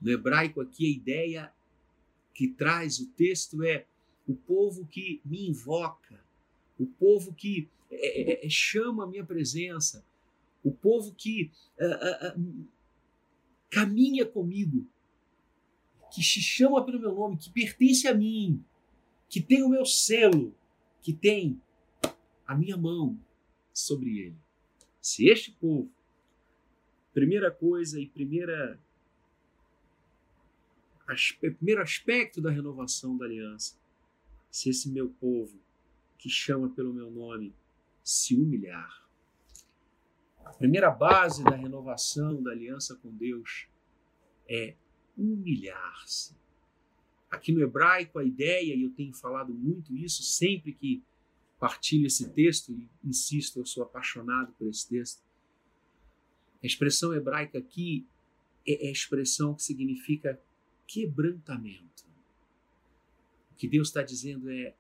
No 0.02 0.10
hebraico, 0.10 0.62
aqui, 0.62 0.86
a 0.86 0.90
ideia 0.90 1.54
que 2.34 2.48
traz 2.48 3.00
o 3.00 3.08
texto 3.08 3.64
é 3.64 3.86
o 4.28 4.34
povo 4.34 4.86
que 4.86 5.22
me 5.26 5.50
invoca, 5.50 6.24
o 6.78 6.86
povo 6.86 7.34
que 7.34 7.68
é, 7.92 8.44
é, 8.44 8.46
é 8.46 8.50
chama 8.50 9.04
a 9.04 9.08
minha 9.08 9.26
presença, 9.26 10.06
o 10.64 10.72
povo 10.72 11.14
que 11.14 11.52
uh, 11.80 12.68
caminha 13.70 14.26
comigo, 14.26 14.88
que 16.12 16.24
se 16.24 16.42
chama 16.42 16.84
pelo 16.84 17.00
meu 17.00 17.14
nome, 17.14 17.38
que 17.38 17.50
pertence 17.50 18.08
a 18.08 18.14
mim, 18.14 18.64
que 19.28 19.42
tem 19.42 19.64
o 19.64 19.70
meu 19.70 19.86
selo, 19.86 20.56
que 21.02 21.14
tem 21.14 21.62
a 22.46 22.56
minha 22.56 22.76
mão 22.76 23.20
sobre 23.74 24.20
ele. 24.20 24.38
Se 25.02 25.28
este 25.28 25.52
povo, 25.52 25.92
primeira 27.14 27.52
coisa 27.52 28.00
e 28.00 28.08
primeira 28.08 28.80
primeiro 31.40 31.82
aspecto 31.82 32.40
da 32.40 32.52
renovação 32.52 33.18
da 33.18 33.26
aliança, 33.26 33.80
se 34.52 34.70
esse 34.70 34.90
meu 34.90 35.10
povo 35.10 35.60
que 36.20 36.30
chama 36.30 36.70
pelo 36.70 36.94
meu 36.94 37.10
nome 37.10 37.56
se 38.04 38.36
humilhar. 38.36 39.08
A 40.44 40.52
primeira 40.52 40.92
base 40.92 41.44
da 41.44 41.56
renovação 41.56 42.42
da 42.42 42.52
aliança 42.52 42.96
com 42.96 43.10
Deus 43.16 43.68
é 44.48 44.76
humilhar-se. 45.20 46.34
Aqui 47.30 47.52
no 47.52 47.62
hebraico, 47.62 48.18
a 48.18 48.24
ideia, 48.24 48.74
e 48.74 48.84
eu 48.84 48.92
tenho 48.92 49.14
falado 49.14 49.54
muito 49.54 49.96
isso 49.96 50.24
sempre 50.24 50.74
que 50.74 51.04
partilho 51.60 52.08
esse 52.08 52.30
texto, 52.30 52.72
e 52.72 52.88
insisto, 53.04 53.60
eu 53.60 53.66
sou 53.66 53.84
apaixonado 53.84 54.54
por 54.54 54.68
esse 54.68 54.88
texto. 54.88 55.22
A 56.64 56.66
expressão 56.66 57.14
hebraica 57.14 57.60
aqui 57.60 58.08
é 58.66 58.88
a 58.88 58.92
expressão 58.92 59.54
que 59.54 59.62
significa 59.62 60.42
quebrantamento. 60.88 62.06
O 63.52 63.56
que 63.56 63.68
Deus 63.68 63.90
está 63.90 64.02
dizendo 64.02 64.50
é: 64.50 64.74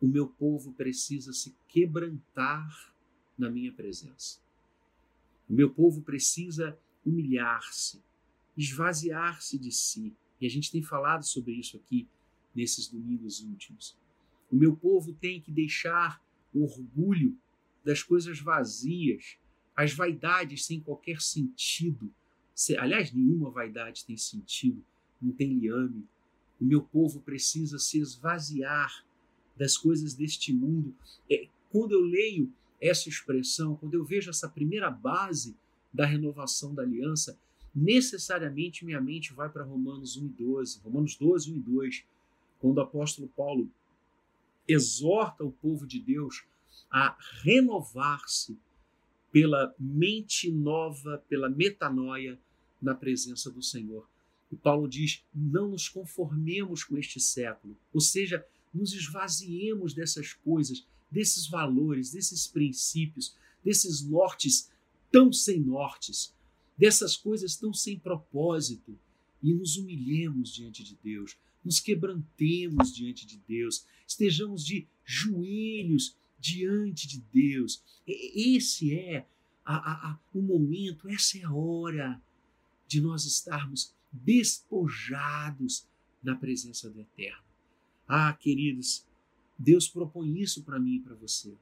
o 0.00 0.06
meu 0.06 0.28
povo 0.28 0.72
precisa 0.72 1.32
se 1.32 1.54
quebrantar 1.66 2.94
na 3.36 3.50
minha 3.50 3.72
presença. 3.72 4.38
O 5.48 5.52
meu 5.54 5.70
povo 5.70 6.02
precisa 6.02 6.78
humilhar-se, 7.04 8.02
esvaziar-se 8.58 9.56
de 9.56 9.70
si. 9.70 10.12
E 10.40 10.46
a 10.46 10.50
gente 10.50 10.70
tem 10.70 10.82
falado 10.82 11.24
sobre 11.24 11.52
isso 11.52 11.76
aqui 11.76 12.08
nesses 12.54 12.88
domingos 12.88 13.40
últimos. 13.40 13.96
O 14.50 14.56
meu 14.56 14.76
povo 14.76 15.12
tem 15.12 15.40
que 15.40 15.52
deixar 15.52 16.20
o 16.52 16.64
orgulho 16.64 17.36
das 17.84 18.02
coisas 18.02 18.40
vazias, 18.40 19.38
as 19.76 19.92
vaidades 19.94 20.64
sem 20.64 20.80
qualquer 20.80 21.20
sentido. 21.20 22.12
Aliás, 22.78 23.12
nenhuma 23.12 23.50
vaidade 23.50 24.04
tem 24.04 24.16
sentido, 24.16 24.84
não 25.22 25.32
tem 25.32 25.54
liame. 25.54 26.04
O 26.60 26.64
meu 26.64 26.82
povo 26.82 27.20
precisa 27.20 27.78
se 27.78 28.00
esvaziar 28.00 29.06
das 29.56 29.76
coisas 29.76 30.14
deste 30.14 30.52
mundo. 30.52 30.94
É, 31.30 31.48
quando 31.70 31.92
eu 31.92 32.00
leio 32.00 32.52
essa 32.80 33.08
expressão, 33.08 33.76
quando 33.76 33.94
eu 33.94 34.04
vejo 34.04 34.30
essa 34.30 34.48
primeira 34.48 34.90
base 34.90 35.56
da 35.92 36.04
renovação 36.04 36.74
da 36.74 36.82
aliança, 36.82 37.38
necessariamente 37.78 38.84
minha 38.84 39.00
mente 39.00 39.32
vai 39.32 39.48
para 39.48 39.64
Romanos 39.64 40.16
1 40.16 40.26
e 40.26 40.28
12, 40.30 40.80
Romanos 40.80 41.16
12, 41.16 41.52
1 41.52 41.56
e 41.56 41.60
2, 41.60 42.04
quando 42.58 42.78
o 42.78 42.80
apóstolo 42.80 43.28
Paulo 43.28 43.70
exorta 44.66 45.44
o 45.44 45.52
povo 45.52 45.86
de 45.86 46.00
Deus 46.00 46.44
a 46.90 47.16
renovar-se 47.42 48.58
pela 49.30 49.74
mente 49.78 50.50
nova, 50.50 51.22
pela 51.28 51.48
metanoia 51.48 52.38
na 52.80 52.94
presença 52.94 53.50
do 53.50 53.62
Senhor. 53.62 54.08
E 54.50 54.56
Paulo 54.56 54.88
diz: 54.88 55.22
não 55.34 55.68
nos 55.68 55.88
conformemos 55.88 56.82
com 56.82 56.96
este 56.96 57.20
século, 57.20 57.76
ou 57.92 58.00
seja, 58.00 58.44
nos 58.72 58.92
esvaziemos 58.92 59.94
dessas 59.94 60.32
coisas, 60.32 60.86
desses 61.10 61.48
valores, 61.48 62.12
desses 62.12 62.46
princípios, 62.46 63.36
desses 63.64 64.02
nortes 64.02 64.70
tão 65.10 65.32
sem 65.32 65.60
nortes, 65.60 66.34
dessas 66.78 67.16
coisas 67.16 67.56
tão 67.56 67.74
sem 67.74 67.98
propósito, 67.98 68.96
e 69.42 69.52
nos 69.52 69.76
humilhemos 69.76 70.52
diante 70.52 70.82
de 70.82 70.96
Deus, 71.02 71.36
nos 71.64 71.80
quebrantemos 71.80 72.94
diante 72.94 73.26
de 73.26 73.38
Deus, 73.46 73.84
estejamos 74.06 74.64
de 74.64 74.86
joelhos 75.04 76.16
diante 76.38 77.06
de 77.06 77.20
Deus. 77.32 77.82
Esse 78.06 78.94
é 78.94 79.26
a, 79.64 79.76
a, 79.76 80.10
a, 80.10 80.18
o 80.32 80.40
momento, 80.40 81.08
essa 81.08 81.38
é 81.38 81.44
a 81.44 81.52
hora 81.52 82.20
de 82.86 83.00
nós 83.00 83.24
estarmos 83.24 83.92
despojados 84.10 85.86
na 86.22 86.34
presença 86.34 86.88
do 86.88 87.00
Eterno. 87.00 87.44
Ah, 88.06 88.32
queridos, 88.32 89.04
Deus 89.58 89.88
propõe 89.88 90.40
isso 90.40 90.62
para 90.62 90.80
mim 90.80 90.96
e 90.96 91.00
para 91.00 91.14
você. 91.14 91.54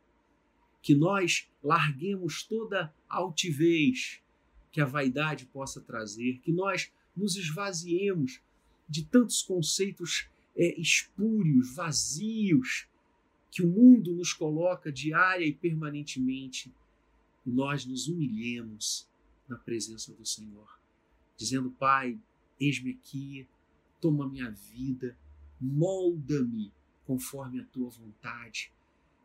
Que 0.81 0.95
nós 0.95 1.49
larguemos 1.63 2.45
toda 2.45 2.95
altivez 3.09 4.21
que 4.77 4.81
a 4.83 4.85
vaidade 4.85 5.47
possa 5.47 5.81
trazer, 5.81 6.39
que 6.41 6.53
nós 6.53 6.93
nos 7.17 7.35
esvaziemos 7.35 8.43
de 8.87 9.07
tantos 9.07 9.43
conceitos 9.43 10.29
é, 10.55 10.79
espúrios, 10.79 11.75
vazios, 11.75 12.87
que 13.51 13.63
o 13.63 13.67
mundo 13.67 14.13
nos 14.13 14.35
coloca 14.35 14.93
diária 14.93 15.47
e 15.47 15.55
permanentemente, 15.55 16.71
e 17.47 17.51
nós 17.51 17.87
nos 17.87 18.07
humilhemos 18.07 19.09
na 19.49 19.57
presença 19.57 20.13
do 20.13 20.27
Senhor, 20.27 20.69
dizendo: 21.39 21.71
Pai, 21.71 22.19
eis-me 22.61 22.91
aqui, 22.91 23.49
toma 23.99 24.29
minha 24.29 24.51
vida, 24.51 25.17
molda-me 25.59 26.71
conforme 27.07 27.63
a 27.63 27.65
tua 27.65 27.89
vontade. 27.89 28.71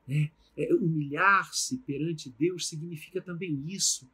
Né? 0.08 0.32
É, 0.56 0.74
Humilhar-se 0.74 1.78
perante 1.80 2.30
Deus 2.30 2.70
significa 2.70 3.22
também 3.22 3.62
isso. 3.68 4.10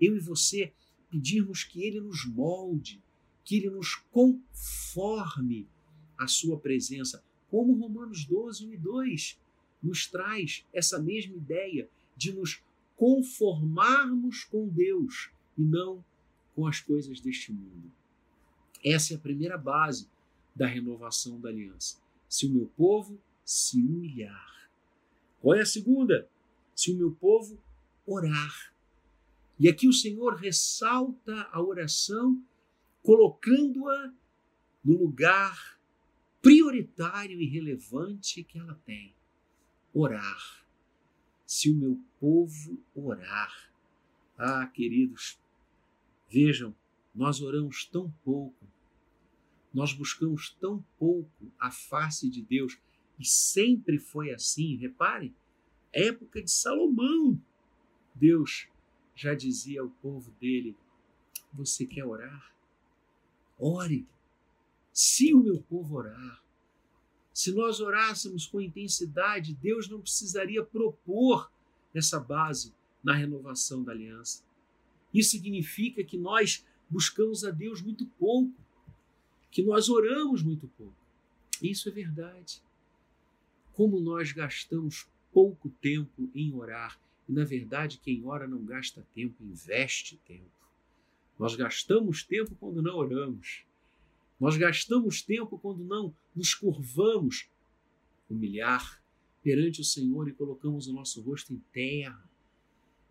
Eu 0.00 0.16
e 0.16 0.20
você 0.20 0.72
pedirmos 1.10 1.64
que 1.64 1.82
Ele 1.82 2.00
nos 2.00 2.24
molde, 2.24 3.02
que 3.44 3.56
Ele 3.56 3.70
nos 3.70 3.94
conforme 4.10 5.68
à 6.18 6.26
Sua 6.26 6.58
presença, 6.58 7.22
como 7.50 7.78
Romanos 7.78 8.24
12, 8.24 8.66
1 8.66 8.72
e 8.72 8.76
2 8.76 9.38
nos 9.82 10.06
traz 10.06 10.64
essa 10.72 10.98
mesma 10.98 11.36
ideia 11.36 11.88
de 12.16 12.32
nos 12.32 12.62
conformarmos 12.96 14.44
com 14.44 14.68
Deus 14.68 15.30
e 15.56 15.62
não 15.62 16.04
com 16.54 16.66
as 16.66 16.80
coisas 16.80 17.20
deste 17.20 17.52
mundo. 17.52 17.92
Essa 18.84 19.14
é 19.14 19.16
a 19.16 19.20
primeira 19.20 19.58
base 19.58 20.08
da 20.54 20.66
renovação 20.66 21.40
da 21.40 21.48
aliança. 21.48 21.98
Se 22.28 22.46
o 22.46 22.50
meu 22.50 22.66
povo 22.76 23.20
se 23.44 23.78
humilhar. 23.78 24.70
Qual 25.40 25.54
é 25.54 25.60
a 25.60 25.66
segunda? 25.66 26.28
Se 26.74 26.92
o 26.92 26.96
meu 26.96 27.12
povo 27.12 27.58
orar. 28.06 28.73
E 29.58 29.68
aqui 29.68 29.86
o 29.86 29.92
Senhor 29.92 30.34
ressalta 30.34 31.48
a 31.52 31.62
oração, 31.62 32.42
colocando-a 33.02 34.12
no 34.84 34.98
lugar 34.98 35.78
prioritário 36.42 37.40
e 37.40 37.46
relevante 37.46 38.42
que 38.44 38.58
ela 38.58 38.74
tem. 38.84 39.14
Orar. 39.92 40.66
Se 41.46 41.70
o 41.70 41.76
meu 41.76 42.00
povo 42.18 42.78
orar. 42.94 43.72
Ah, 44.36 44.66
queridos, 44.66 45.38
vejam, 46.28 46.74
nós 47.14 47.40
oramos 47.40 47.84
tão 47.84 48.12
pouco 48.24 48.66
nós 49.74 49.92
buscamos 49.92 50.56
tão 50.60 50.84
pouco 50.96 51.52
a 51.58 51.68
face 51.68 52.30
de 52.30 52.40
Deus 52.40 52.78
e 53.18 53.26
sempre 53.26 53.98
foi 53.98 54.30
assim. 54.30 54.76
Repare, 54.76 55.34
época 55.92 56.40
de 56.40 56.50
Salomão, 56.50 57.40
Deus 58.14 58.68
já 59.14 59.34
dizia 59.34 59.80
ao 59.80 59.90
povo 59.90 60.30
dele: 60.40 60.76
Você 61.52 61.86
quer 61.86 62.04
orar? 62.04 62.52
Ore. 63.58 64.06
Se 64.92 65.34
o 65.34 65.42
meu 65.42 65.60
povo 65.62 65.96
orar, 65.96 66.42
se 67.32 67.52
nós 67.52 67.80
orássemos 67.80 68.46
com 68.46 68.60
intensidade, 68.60 69.54
Deus 69.54 69.88
não 69.88 70.00
precisaria 70.00 70.64
propor 70.64 71.50
essa 71.92 72.20
base 72.20 72.72
na 73.02 73.12
renovação 73.12 73.82
da 73.82 73.90
aliança. 73.90 74.44
Isso 75.12 75.32
significa 75.32 76.04
que 76.04 76.16
nós 76.16 76.64
buscamos 76.88 77.44
a 77.44 77.50
Deus 77.50 77.82
muito 77.82 78.06
pouco 78.06 78.54
que 79.54 79.62
nós 79.62 79.88
oramos 79.88 80.42
muito 80.42 80.66
pouco. 80.76 80.96
Isso 81.62 81.88
é 81.88 81.92
verdade. 81.92 82.60
Como 83.72 84.00
nós 84.00 84.32
gastamos 84.32 85.06
pouco 85.32 85.70
tempo 85.80 86.28
em 86.34 86.52
orar, 86.52 87.00
e 87.28 87.32
na 87.32 87.44
verdade 87.44 87.98
quem 87.98 88.24
ora 88.24 88.46
não 88.46 88.64
gasta 88.64 89.06
tempo, 89.14 89.42
investe 89.42 90.16
tempo. 90.26 90.50
Nós 91.38 91.56
gastamos 91.56 92.22
tempo 92.22 92.54
quando 92.56 92.82
não 92.82 92.96
oramos. 92.96 93.64
Nós 94.38 94.56
gastamos 94.56 95.22
tempo 95.22 95.58
quando 95.58 95.84
não 95.84 96.14
nos 96.34 96.54
curvamos 96.54 97.48
humilhar 98.28 99.02
perante 99.42 99.80
o 99.80 99.84
Senhor 99.84 100.28
e 100.28 100.32
colocamos 100.32 100.86
o 100.86 100.92
nosso 100.92 101.20
rosto 101.20 101.52
em 101.52 101.62
terra 101.72 102.28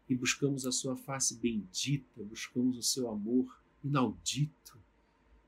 e 0.09 0.15
buscamos 0.15 0.65
a 0.65 0.71
sua 0.71 0.95
face 0.95 1.35
bendita, 1.35 2.23
buscamos 2.23 2.77
o 2.77 2.83
seu 2.83 3.09
amor 3.09 3.61
inaudito, 3.83 4.77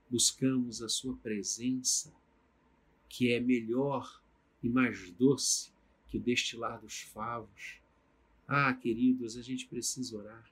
buscamos 0.10 0.82
a 0.82 0.90
sua 0.90 1.16
presença, 1.18 2.14
que 3.10 3.32
é 3.32 3.40
melhor 3.40 4.22
e 4.62 4.70
mais 4.70 5.12
doce 5.12 5.72
que 6.08 6.18
o 6.18 6.22
destilar 6.22 6.80
dos 6.80 7.02
favos. 7.02 7.80
Ah, 8.48 8.74
queridos, 8.74 9.36
a 9.38 9.42
gente 9.42 9.68
precisa 9.68 10.18
orar. 10.18 10.50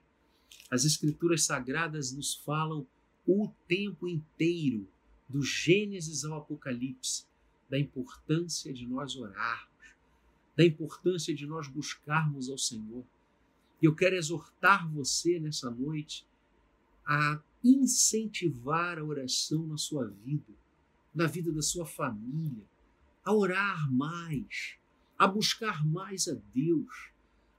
As 0.70 0.84
Escrituras 0.84 1.44
Sagradas 1.44 2.12
nos 2.12 2.34
falam 2.34 2.86
o 3.26 3.48
tempo 3.68 4.08
inteiro, 4.08 4.88
do 5.28 5.42
Gênesis 5.42 6.24
ao 6.24 6.38
Apocalipse, 6.38 7.24
da 7.70 7.78
importância 7.78 8.72
de 8.72 8.86
nós 8.86 9.16
orarmos, 9.16 9.96
da 10.56 10.64
importância 10.64 11.34
de 11.34 11.46
nós 11.46 11.66
buscarmos 11.66 12.48
ao 12.50 12.58
Senhor. 12.58 13.04
E 13.80 13.86
eu 13.86 13.94
quero 13.94 14.16
exortar 14.16 14.88
você 14.90 15.40
nessa 15.40 15.70
noite 15.70 16.26
a 17.06 17.40
incentivar 17.62 18.98
a 18.98 19.04
oração 19.04 19.66
na 19.66 19.78
sua 19.78 20.06
vida, 20.06 20.52
na 21.14 21.26
vida 21.26 21.50
da 21.50 21.62
sua 21.62 21.86
família, 21.86 22.64
a 23.24 23.32
orar 23.32 23.90
mais, 23.90 24.76
a 25.18 25.26
buscar 25.26 25.86
mais 25.86 26.28
a 26.28 26.34
Deus, 26.54 27.13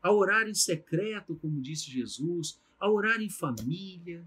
a 0.05 0.11
orar 0.11 0.47
em 0.47 0.53
secreto, 0.53 1.35
como 1.37 1.59
disse 1.59 1.89
Jesus, 1.89 2.61
a 2.79 2.87
orar 2.87 3.19
em 3.19 3.27
família, 3.27 4.23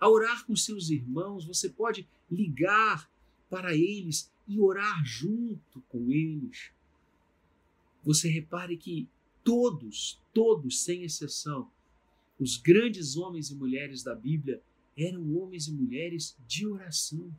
a 0.00 0.08
orar 0.08 0.44
com 0.44 0.56
seus 0.56 0.90
irmãos. 0.90 1.44
Você 1.44 1.68
pode 1.68 2.08
ligar 2.28 3.08
para 3.48 3.72
eles 3.72 4.28
e 4.48 4.58
orar 4.58 5.04
junto 5.04 5.82
com 5.82 6.10
eles. 6.10 6.72
Você 8.02 8.28
repare 8.28 8.76
que 8.76 9.08
todos, 9.44 10.20
todos, 10.34 10.82
sem 10.82 11.04
exceção, 11.04 11.70
os 12.36 12.56
grandes 12.56 13.16
homens 13.16 13.50
e 13.50 13.54
mulheres 13.54 14.02
da 14.02 14.16
Bíblia 14.16 14.60
eram 14.96 15.36
homens 15.36 15.68
e 15.68 15.72
mulheres 15.72 16.36
de 16.44 16.66
oração. 16.66 17.32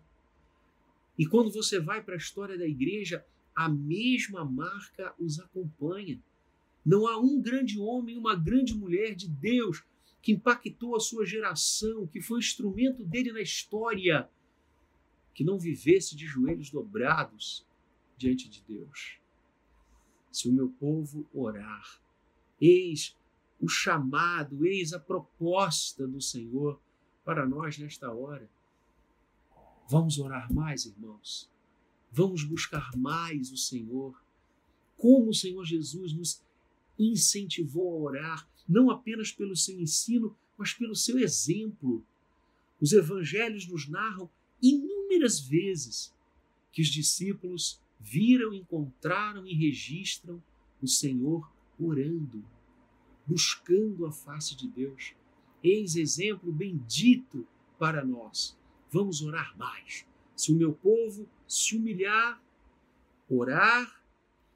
E 1.18 1.26
quando 1.26 1.52
você 1.52 1.78
vai 1.78 2.02
para 2.02 2.14
a 2.14 2.18
história 2.18 2.58
da 2.58 2.66
igreja, 2.66 3.26
a 3.54 3.68
mesma 3.68 4.46
marca 4.46 5.14
os 5.20 5.42
acompanha. 5.42 6.24
Não 6.86 7.08
há 7.08 7.20
um 7.20 7.42
grande 7.42 7.80
homem, 7.80 8.18
uma 8.18 8.36
grande 8.36 8.74
mulher 8.74 9.16
de 9.16 9.28
Deus 9.28 9.84
que 10.22 10.32
impactou 10.32 10.96
a 10.96 11.00
sua 11.00 11.26
geração, 11.26 12.08
que 12.08 12.22
foi 12.22 12.40
instrumento 12.40 13.04
dele 13.04 13.32
na 13.32 13.42
história, 13.42 14.30
que 15.34 15.44
não 15.44 15.58
vivesse 15.58 16.16
de 16.16 16.26
joelhos 16.26 16.70
dobrados 16.70 17.66
diante 18.18 18.50
de 18.50 18.62
Deus. 18.64 19.20
Se 20.32 20.48
o 20.48 20.54
meu 20.54 20.70
povo 20.70 21.28
orar, 21.34 22.02
eis 22.60 23.18
o 23.60 23.68
chamado, 23.68 24.66
eis 24.66 24.94
a 24.94 25.00
proposta 25.00 26.08
do 26.08 26.22
Senhor 26.22 26.80
para 27.24 27.48
nós 27.48 27.78
nesta 27.78 28.12
hora. 28.12 28.50
Vamos 29.90 30.18
orar 30.20 30.52
mais, 30.54 30.86
irmãos. 30.86 31.50
Vamos 32.12 32.44
buscar 32.44 32.96
mais 32.96 33.52
o 33.52 33.58
Senhor. 33.58 34.22
Como 34.98 35.30
o 35.30 35.34
Senhor 35.34 35.64
Jesus 35.66 36.14
nos 36.14 36.44
incentivou 37.10 37.94
a 37.94 38.02
orar, 38.02 38.50
não 38.68 38.90
apenas 38.90 39.32
pelo 39.32 39.56
seu 39.56 39.80
ensino, 39.80 40.36
mas 40.58 40.74
pelo 40.74 40.96
seu 40.96 41.18
exemplo. 41.20 42.06
Os 42.80 42.94
evangelhos 42.94 43.68
nos 43.68 43.88
narram 43.88 44.30
inúmeras 44.62 45.40
vezes 45.40 46.14
que 46.72 46.82
os 46.82 46.88
discípulos 46.88 47.82
viram, 48.00 48.54
encontraram 48.54 49.46
e 49.46 49.54
registram 49.54 50.42
o 50.82 50.88
Senhor 50.88 51.52
orando, 51.80 52.44
buscando 53.26 54.06
a 54.06 54.12
face 54.12 54.56
de 54.56 54.68
Deus. 54.68 55.14
Eis 55.64 55.96
exemplo 55.96 56.52
bendito 56.52 57.48
para 57.78 58.04
nós. 58.04 58.58
Vamos 58.90 59.22
orar 59.22 59.56
mais. 59.58 60.06
Se 60.36 60.52
o 60.52 60.56
meu 60.56 60.74
povo 60.74 61.28
se 61.48 61.76
humilhar, 61.76 62.42
orar. 63.30 64.02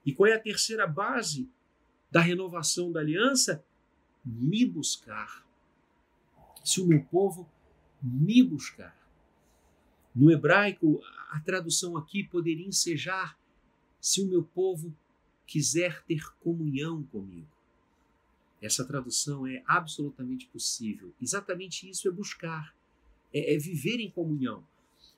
E 0.06 0.14
qual 0.14 0.28
é 0.28 0.34
a 0.34 0.40
terceira 0.40 0.86
base 0.86 1.50
da 2.16 2.22
renovação 2.22 2.94
da 2.94 3.02
aliança? 3.02 3.62
Me 4.24 4.66
buscar. 4.66 5.46
Se 6.64 6.80
o 6.80 6.88
meu 6.88 7.04
povo 7.04 7.46
me 8.02 8.42
buscar. 8.42 8.96
No 10.16 10.32
hebraico, 10.32 11.02
a 11.30 11.42
tradução 11.42 11.98
aqui 11.98 12.24
poderia 12.24 12.66
ensejar: 12.66 13.38
se 14.00 14.22
o 14.22 14.28
meu 14.30 14.44
povo 14.46 14.96
quiser 15.46 16.06
ter 16.06 16.26
comunhão 16.36 17.04
comigo. 17.04 17.50
Essa 18.62 18.86
tradução 18.86 19.46
é 19.46 19.62
absolutamente 19.68 20.48
possível. 20.48 21.14
Exatamente 21.22 21.90
isso 21.90 22.08
é 22.08 22.12
buscar, 22.12 22.74
é, 23.34 23.56
é 23.56 23.58
viver 23.58 24.00
em 24.00 24.10
comunhão. 24.10 24.66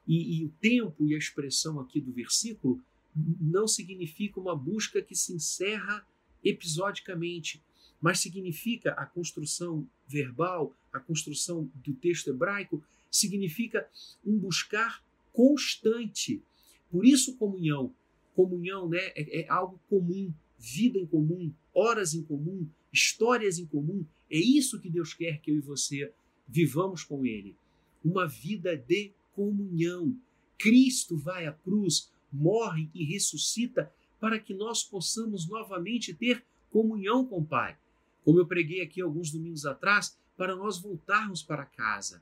E, 0.08 0.40
e, 0.40 0.46
o 0.46 0.50
tempo 0.60 1.06
e 1.06 1.14
a 1.14 1.18
expressão 1.20 1.80
aqui 1.80 2.02
do 2.02 2.12
versículo 2.12 2.82
não 3.16 3.68
significa 3.68 4.40
uma 4.40 4.56
busca 4.56 5.00
que 5.00 5.16
se 5.16 5.32
encerra 5.32 6.04
episodicamente, 6.48 7.62
mas 8.02 8.20
significa 8.20 8.92
a 8.92 9.06
construção 9.06 9.88
verbal, 10.08 10.76
a 10.94 11.00
construção 11.00 11.70
do 11.76 11.94
texto 11.94 12.30
hebraico, 12.30 12.84
significa 13.10 13.88
um 14.26 14.38
buscar 14.38 15.04
constante. 15.34 16.42
Por 16.90 17.06
isso, 17.06 17.36
comunhão. 17.38 17.94
Comunhão 18.36 18.88
né, 18.88 19.00
é, 19.16 19.42
é 19.42 19.50
algo 19.50 19.80
comum, 19.90 20.34
vida 20.58 21.00
em 21.00 21.06
comum, 21.06 21.52
horas 21.74 22.14
em 22.14 22.24
comum, 22.24 22.68
histórias 22.92 23.58
em 23.60 23.66
comum. 23.66 24.06
É 24.30 24.38
isso 24.38 24.80
que 24.80 24.90
Deus 24.90 25.14
quer 25.14 25.40
que 25.40 25.52
eu 25.52 25.56
e 25.56 25.62
você 25.62 26.12
vivamos 26.48 27.04
com 27.04 27.26
Ele. 27.26 27.56
Uma 28.04 28.28
vida 28.28 28.78
de 28.78 29.12
comunhão. 29.34 30.16
Cristo 30.58 31.18
vai 31.18 31.46
à 31.46 31.52
cruz, 31.52 32.12
morre 32.32 32.90
e 32.94 33.04
ressuscita 33.04 33.92
para 34.20 34.40
que 34.40 34.54
nós 34.54 34.84
possamos 34.84 35.48
novamente 35.48 36.14
ter 36.14 36.44
comunhão 36.70 37.26
com 37.26 37.40
o 37.40 37.46
Pai. 37.46 37.78
Como 38.24 38.40
eu 38.40 38.46
preguei 38.46 38.82
aqui 38.82 39.02
alguns 39.02 39.32
domingos 39.32 39.66
atrás, 39.66 40.18
para 40.36 40.56
nós 40.56 40.80
voltarmos 40.80 41.42
para 41.42 41.66
casa. 41.66 42.22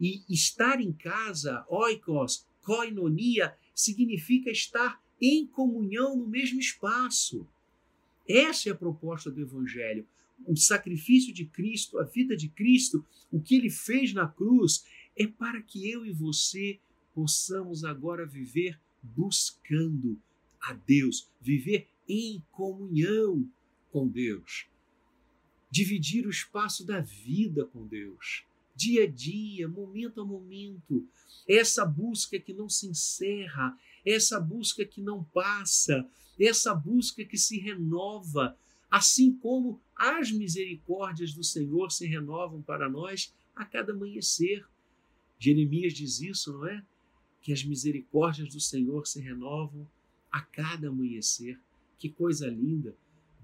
E 0.00 0.22
estar 0.28 0.80
em 0.80 0.92
casa, 0.92 1.64
oikos, 1.68 2.46
koinonia, 2.62 3.56
significa 3.74 4.50
estar 4.50 5.00
em 5.20 5.46
comunhão 5.46 6.16
no 6.16 6.26
mesmo 6.26 6.58
espaço. 6.58 7.46
Essa 8.28 8.70
é 8.70 8.72
a 8.72 8.76
proposta 8.76 9.30
do 9.30 9.40
Evangelho. 9.40 10.06
O 10.46 10.56
sacrifício 10.56 11.32
de 11.32 11.44
Cristo, 11.44 11.98
a 11.98 12.04
vida 12.04 12.36
de 12.36 12.48
Cristo, 12.48 13.04
o 13.30 13.40
que 13.40 13.54
ele 13.54 13.70
fez 13.70 14.12
na 14.12 14.26
cruz, 14.26 14.84
é 15.16 15.26
para 15.26 15.62
que 15.62 15.90
eu 15.90 16.04
e 16.04 16.12
você 16.12 16.78
possamos 17.14 17.84
agora 17.84 18.26
viver 18.26 18.80
buscando 19.02 20.18
a 20.68 20.72
Deus, 20.72 21.28
viver 21.40 21.88
em 22.08 22.42
comunhão 22.52 23.48
com 23.90 24.08
Deus, 24.08 24.66
dividir 25.70 26.26
o 26.26 26.30
espaço 26.30 26.84
da 26.84 27.00
vida 27.00 27.64
com 27.66 27.86
Deus, 27.86 28.44
dia 28.74 29.04
a 29.04 29.06
dia, 29.06 29.68
momento 29.68 30.20
a 30.20 30.24
momento. 30.24 31.06
Essa 31.48 31.84
busca 31.84 32.38
que 32.38 32.52
não 32.52 32.68
se 32.68 32.86
encerra, 32.86 33.78
essa 34.04 34.40
busca 34.40 34.84
que 34.84 35.00
não 35.00 35.22
passa, 35.24 36.08
essa 36.38 36.74
busca 36.74 37.24
que 37.24 37.38
se 37.38 37.58
renova, 37.58 38.56
assim 38.90 39.32
como 39.36 39.80
as 39.94 40.30
misericórdias 40.30 41.32
do 41.32 41.44
Senhor 41.44 41.90
se 41.90 42.06
renovam 42.06 42.62
para 42.62 42.88
nós 42.88 43.32
a 43.54 43.64
cada 43.64 43.92
amanhecer. 43.92 44.64
Jeremias 45.38 45.92
diz 45.92 46.20
isso, 46.20 46.52
não 46.52 46.66
é? 46.66 46.84
Que 47.42 47.52
as 47.52 47.62
misericórdias 47.62 48.48
do 48.52 48.60
Senhor 48.60 49.06
se 49.06 49.20
renovam 49.20 49.86
a 50.34 50.40
cada 50.40 50.88
amanhecer. 50.88 51.60
Que 51.96 52.08
coisa 52.08 52.48
linda! 52.48 52.96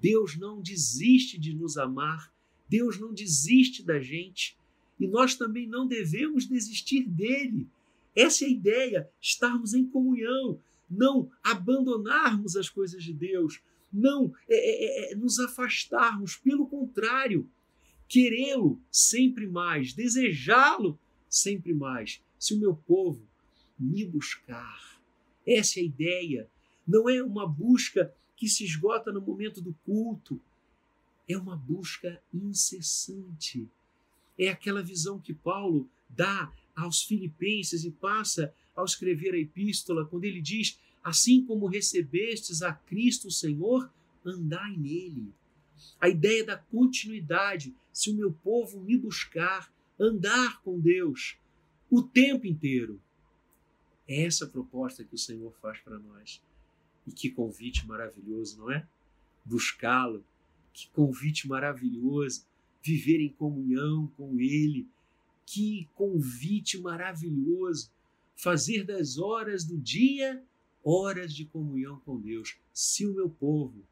Deus 0.02 0.36
não 0.36 0.60
desiste 0.60 1.38
de 1.38 1.54
nos 1.54 1.78
amar, 1.78 2.32
Deus 2.68 2.98
não 2.98 3.14
desiste 3.14 3.84
da 3.84 4.00
gente 4.00 4.58
e 4.98 5.06
nós 5.06 5.36
também 5.36 5.68
não 5.68 5.86
devemos 5.86 6.46
desistir 6.46 7.04
dele. 7.04 7.68
Essa 8.16 8.44
é 8.44 8.48
a 8.48 8.50
ideia, 8.50 9.10
estarmos 9.20 9.72
em 9.72 9.86
comunhão, 9.86 10.58
não 10.90 11.30
abandonarmos 11.44 12.56
as 12.56 12.68
coisas 12.68 13.04
de 13.04 13.12
Deus, 13.12 13.60
não 13.92 14.34
é, 14.48 14.54
é, 14.56 15.10
é, 15.10 15.12
é 15.12 15.14
nos 15.14 15.38
afastarmos, 15.38 16.36
pelo 16.36 16.66
contrário, 16.66 17.48
querê-lo 18.08 18.80
sempre 18.90 19.46
mais, 19.46 19.92
desejá-lo 19.92 20.98
sempre 21.28 21.72
mais. 21.72 22.20
Se 22.36 22.54
o 22.54 22.58
meu 22.58 22.74
povo 22.74 23.24
me 23.78 24.04
buscar, 24.04 25.00
essa 25.46 25.78
é 25.78 25.82
a 25.82 25.86
ideia. 25.86 26.50
Não 26.90 27.08
é 27.08 27.22
uma 27.22 27.46
busca 27.46 28.12
que 28.36 28.48
se 28.48 28.64
esgota 28.64 29.12
no 29.12 29.20
momento 29.20 29.60
do 29.60 29.72
culto, 29.84 30.40
é 31.28 31.36
uma 31.36 31.56
busca 31.56 32.20
incessante. 32.34 33.68
É 34.36 34.48
aquela 34.48 34.82
visão 34.82 35.20
que 35.20 35.32
Paulo 35.32 35.88
dá 36.08 36.52
aos 36.74 37.04
filipenses 37.04 37.84
e 37.84 37.92
passa 37.92 38.52
ao 38.74 38.84
escrever 38.84 39.34
a 39.34 39.38
epístola, 39.38 40.04
quando 40.04 40.24
ele 40.24 40.40
diz: 40.40 40.80
assim 41.00 41.44
como 41.46 41.68
recebestes 41.68 42.60
a 42.60 42.72
Cristo 42.72 43.28
o 43.28 43.30
Senhor, 43.30 43.88
andai 44.24 44.76
nele. 44.76 45.32
A 46.00 46.08
ideia 46.08 46.44
da 46.44 46.56
continuidade, 46.56 47.72
se 47.92 48.10
o 48.10 48.16
meu 48.16 48.32
povo 48.32 48.80
me 48.80 48.98
buscar, 48.98 49.72
andar 49.96 50.60
com 50.62 50.80
Deus 50.80 51.38
o 51.88 52.02
tempo 52.02 52.48
inteiro. 52.48 53.00
É 54.08 54.24
essa 54.24 54.44
a 54.44 54.48
proposta 54.48 55.04
que 55.04 55.14
o 55.14 55.18
Senhor 55.18 55.54
faz 55.62 55.78
para 55.78 55.96
nós. 55.96 56.42
E 57.06 57.12
que 57.12 57.30
convite 57.30 57.86
maravilhoso, 57.86 58.58
não 58.58 58.70
é? 58.70 58.86
Buscá-lo. 59.44 60.24
Que 60.72 60.88
convite 60.90 61.48
maravilhoso. 61.48 62.46
Viver 62.82 63.20
em 63.20 63.30
comunhão 63.30 64.06
com 64.16 64.38
Ele. 64.38 64.88
Que 65.46 65.88
convite 65.94 66.78
maravilhoso. 66.78 67.90
Fazer 68.36 68.84
das 68.84 69.18
horas 69.18 69.64
do 69.64 69.76
dia 69.78 70.42
horas 70.82 71.34
de 71.34 71.44
comunhão 71.44 72.00
com 72.00 72.18
Deus. 72.18 72.56
Se 72.72 73.06
o 73.06 73.14
meu 73.14 73.28
povo 73.28 73.84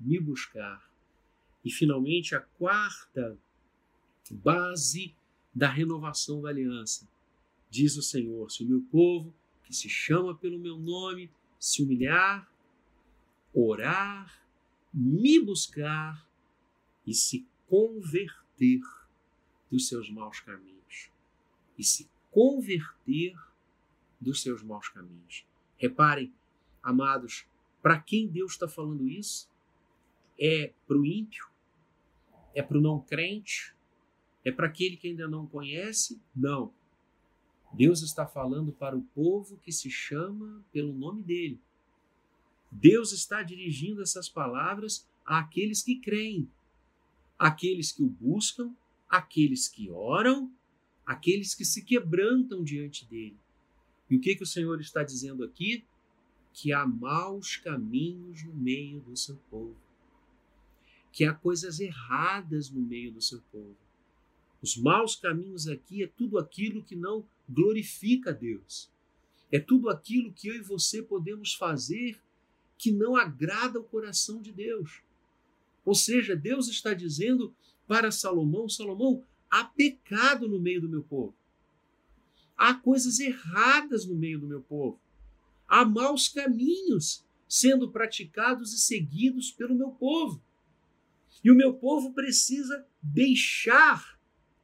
me 0.00 0.18
buscar. 0.18 0.90
E 1.64 1.70
finalmente 1.70 2.34
a 2.34 2.40
quarta 2.40 3.38
base 4.30 5.14
da 5.54 5.68
renovação 5.68 6.40
da 6.40 6.48
aliança. 6.48 7.08
Diz 7.70 7.96
o 7.96 8.02
Senhor: 8.02 8.50
se 8.50 8.64
o 8.64 8.68
meu 8.68 8.82
povo, 8.90 9.32
que 9.64 9.74
se 9.74 9.88
chama 9.88 10.34
pelo 10.34 10.58
meu 10.58 10.76
nome, 10.78 11.30
se 11.62 11.80
humilhar, 11.80 12.52
orar, 13.54 14.44
me 14.92 15.38
buscar 15.38 16.28
e 17.06 17.14
se 17.14 17.46
converter 17.68 18.80
dos 19.70 19.86
seus 19.86 20.10
maus 20.10 20.40
caminhos. 20.40 21.12
E 21.78 21.84
se 21.84 22.10
converter 22.32 23.36
dos 24.20 24.42
seus 24.42 24.60
maus 24.60 24.88
caminhos. 24.88 25.46
Reparem, 25.76 26.34
amados, 26.82 27.46
para 27.80 28.00
quem 28.00 28.26
Deus 28.26 28.54
está 28.54 28.66
falando 28.66 29.08
isso? 29.08 29.48
É 30.36 30.72
para 30.84 30.98
o 30.98 31.06
ímpio? 31.06 31.48
É 32.56 32.60
para 32.60 32.76
o 32.76 32.80
não 32.80 33.00
crente? 33.00 33.72
É 34.44 34.50
para 34.50 34.66
aquele 34.66 34.96
que 34.96 35.06
ainda 35.06 35.28
não 35.28 35.46
conhece? 35.46 36.20
Não. 36.34 36.74
Deus 37.72 38.02
está 38.02 38.26
falando 38.26 38.72
para 38.72 38.96
o 38.96 39.02
povo 39.02 39.58
que 39.58 39.72
se 39.72 39.90
chama 39.90 40.62
pelo 40.70 40.92
nome 40.92 41.22
dele. 41.22 41.60
Deus 42.70 43.12
está 43.12 43.42
dirigindo 43.42 44.02
essas 44.02 44.28
palavras 44.28 45.08
àqueles 45.24 45.82
que 45.82 45.98
creem, 45.98 46.50
àqueles 47.38 47.92
que 47.92 48.02
o 48.02 48.08
buscam, 48.08 48.74
àqueles 49.08 49.68
que 49.68 49.90
oram, 49.90 50.52
àqueles 51.06 51.54
que 51.54 51.64
se 51.64 51.82
quebrantam 51.84 52.62
diante 52.62 53.06
dele. 53.06 53.38
E 54.08 54.16
o 54.16 54.20
que, 54.20 54.36
que 54.36 54.42
o 54.42 54.46
Senhor 54.46 54.80
está 54.80 55.02
dizendo 55.02 55.42
aqui? 55.42 55.84
Que 56.52 56.72
há 56.72 56.86
maus 56.86 57.56
caminhos 57.56 58.44
no 58.44 58.54
meio 58.54 59.00
do 59.00 59.16
seu 59.16 59.36
povo, 59.50 59.76
que 61.10 61.24
há 61.24 61.32
coisas 61.32 61.80
erradas 61.80 62.70
no 62.70 62.82
meio 62.82 63.10
do 63.10 63.22
seu 63.22 63.40
povo 63.50 63.76
os 64.62 64.76
maus 64.76 65.16
caminhos 65.16 65.66
aqui 65.66 66.04
é 66.04 66.06
tudo 66.06 66.38
aquilo 66.38 66.84
que 66.84 66.94
não 66.94 67.26
glorifica 67.48 68.30
a 68.30 68.32
Deus. 68.32 68.90
É 69.50 69.58
tudo 69.58 69.90
aquilo 69.90 70.32
que 70.32 70.48
eu 70.48 70.54
e 70.54 70.62
você 70.62 71.02
podemos 71.02 71.54
fazer 71.54 72.20
que 72.78 72.90
não 72.90 73.14
agrada 73.14 73.78
o 73.78 73.84
coração 73.84 74.40
de 74.40 74.50
Deus. 74.50 75.02
Ou 75.84 75.94
seja, 75.94 76.34
Deus 76.34 76.68
está 76.68 76.94
dizendo 76.94 77.54
para 77.86 78.10
Salomão: 78.10 78.68
Salomão, 78.68 79.24
há 79.50 79.64
pecado 79.64 80.48
no 80.48 80.58
meio 80.58 80.80
do 80.80 80.88
meu 80.88 81.02
povo. 81.02 81.34
Há 82.56 82.74
coisas 82.74 83.18
erradas 83.18 84.06
no 84.06 84.14
meio 84.14 84.40
do 84.40 84.46
meu 84.46 84.62
povo. 84.62 85.00
Há 85.68 85.84
maus 85.84 86.28
caminhos 86.28 87.24
sendo 87.48 87.90
praticados 87.90 88.72
e 88.72 88.78
seguidos 88.78 89.50
pelo 89.50 89.74
meu 89.74 89.90
povo. 89.90 90.42
E 91.44 91.50
o 91.50 91.54
meu 91.54 91.74
povo 91.74 92.12
precisa 92.12 92.86
deixar 93.02 94.18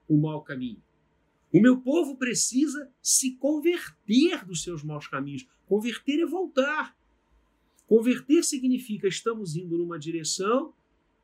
o 0.09 0.17
mau 0.17 0.43
caminho. 0.43 0.83
O 1.53 1.61
meu 1.61 1.81
povo 1.81 2.17
precisa 2.17 2.93
se 3.03 3.33
converter 3.37 4.45
dos 4.45 4.63
seus 4.63 4.83
maus 4.83 5.09
caminhos. 5.09 5.47
Converter 5.67 6.21
é 6.21 6.27
voltar. 6.27 6.97
Converter 7.87 8.45
significa 8.45 9.09
estamos 9.09 9.57
indo 9.57 9.79
numa 9.79 9.99
direção 9.99 10.75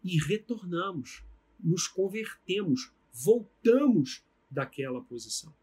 e 0.03 0.19
retornamos, 0.19 1.23
nos 1.61 1.87
convertemos, 1.87 2.91
voltamos 3.13 4.25
daquela 4.51 5.03
posição. 5.03 5.55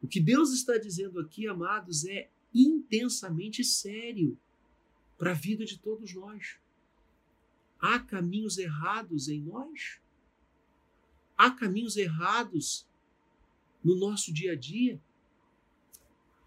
O 0.00 0.06
que 0.06 0.20
Deus 0.20 0.52
está 0.52 0.78
dizendo 0.78 1.18
aqui, 1.18 1.46
amados, 1.46 2.04
é 2.04 2.30
intensamente 2.54 3.64
sério 3.64 4.38
para 5.18 5.30
a 5.30 5.34
vida 5.34 5.64
de 5.64 5.78
todos 5.78 6.14
nós. 6.14 6.58
Há 7.78 7.98
caminhos 7.98 8.58
errados 8.58 9.28
em 9.28 9.40
nós? 9.40 10.00
Há 11.36 11.50
caminhos 11.50 11.96
errados 11.96 12.88
no 13.82 13.96
nosso 13.96 14.32
dia 14.32 14.52
a 14.52 14.56
dia. 14.56 15.00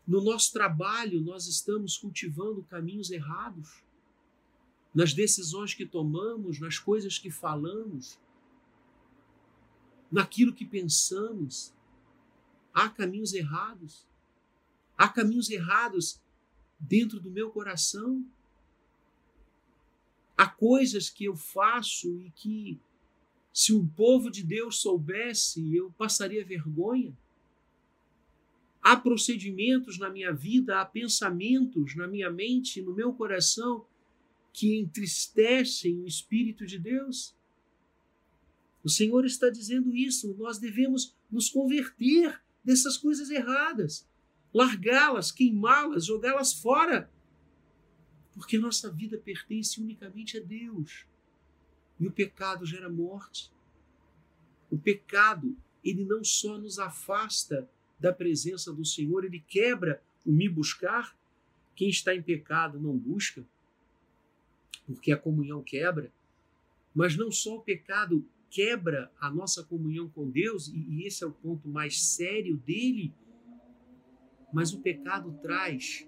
No 0.08 0.22
nosso 0.22 0.54
trabalho, 0.54 1.22
nós 1.22 1.48
estamos 1.48 1.98
cultivando 1.98 2.64
caminhos 2.64 3.10
errados. 3.10 3.84
Nas 4.94 5.14
decisões 5.14 5.74
que 5.74 5.86
tomamos, 5.86 6.60
nas 6.60 6.78
coisas 6.78 7.18
que 7.18 7.30
falamos, 7.30 8.18
naquilo 10.12 10.54
que 10.54 10.66
pensamos. 10.66 11.74
Há 12.74 12.90
caminhos 12.90 13.34
errados. 13.34 14.06
Há 14.98 15.10
caminhos 15.10 15.50
errados 15.50 16.22
dentro 16.80 17.20
do 17.20 17.32
meu 17.32 17.50
coração. 17.50 18.26
Há 20.38 20.48
coisas 20.48 21.10
que 21.10 21.26
eu 21.26 21.36
faço 21.36 22.22
e 22.22 22.30
que 22.32 22.80
se 23.52 23.74
o 23.74 23.88
povo 23.88 24.30
de 24.30 24.44
Deus 24.44 24.82
soubesse, 24.82 25.74
eu 25.74 25.90
passaria 25.92 26.46
vergonha. 26.46 27.18
Há 28.86 28.96
procedimentos 28.96 29.98
na 29.98 30.12
minha 30.12 30.32
vida, 30.32 30.80
há 30.80 30.86
pensamentos 30.86 31.96
na 31.96 32.08
minha 32.08 32.30
mente, 32.30 32.84
no 32.84 32.94
meu 32.94 33.12
coração, 33.14 33.84
que 34.54 34.78
entristecem 34.78 36.00
o 36.02 36.06
Espírito 36.06 36.68
de 36.68 36.78
Deus. 36.78 37.36
O 38.84 38.90
Senhor 38.90 39.26
está 39.26 39.50
dizendo 39.50 39.92
isso. 39.96 40.36
Nós 40.38 40.60
devemos 40.60 41.18
nos 41.32 41.50
converter 41.50 42.40
dessas 42.64 42.96
coisas 42.96 43.32
erradas, 43.32 44.08
largá-las, 44.54 45.32
queimá-las, 45.32 46.06
jogá-las 46.06 46.54
fora, 46.54 47.12
porque 48.36 48.60
nossa 48.60 48.92
vida 48.92 49.18
pertence 49.18 49.82
unicamente 49.82 50.38
a 50.38 50.42
Deus. 50.42 51.08
E 52.00 52.06
o 52.06 52.12
pecado 52.12 52.64
gera 52.68 52.88
morte. 52.88 53.52
O 54.70 54.78
pecado, 54.78 55.58
ele 55.84 56.06
não 56.06 56.24
só 56.24 56.60
nos 56.60 56.78
afasta 56.78 57.68
da 58.00 58.14
presença 58.14 58.74
do 58.74 58.86
Senhor, 58.86 59.24
ele 59.24 59.40
quebra 59.40 60.02
o 60.26 60.32
me 60.32 60.50
buscar. 60.50 61.18
Quem 61.76 61.90
está 61.90 62.16
em 62.16 62.22
pecado 62.22 62.80
não 62.80 62.98
busca, 62.98 63.46
porque 64.86 65.12
a 65.12 65.18
comunhão 65.18 65.62
quebra. 65.62 66.12
Mas 66.94 67.16
não 67.16 67.32
só 67.32 67.58
o 67.58 67.62
pecado 67.62 68.26
quebra 68.50 69.12
a 69.20 69.30
nossa 69.30 69.64
comunhão 69.64 70.10
com 70.10 70.30
Deus, 70.30 70.70
e 70.70 71.04
esse 71.06 71.24
é 71.24 71.28
o 71.28 71.32
ponto 71.32 71.68
mais 71.68 72.02
sério 72.02 72.56
dele, 72.58 73.14
mas 74.54 74.74
o 74.74 74.80
pecado 74.80 75.38
traz 75.42 76.08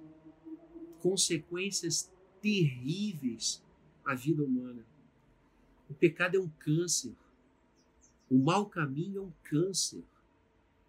consequências 1.02 2.10
terríveis 2.42 3.62
à 4.06 4.16
vida 4.16 4.44
humana. 4.44 4.86
O 5.90 5.94
pecado 5.94 6.38
é 6.38 6.40
um 6.40 6.50
câncer. 6.60 7.14
O 8.30 8.38
mau 8.38 8.66
caminho 8.66 9.20
é 9.20 9.22
um 9.22 9.34
câncer 9.44 10.04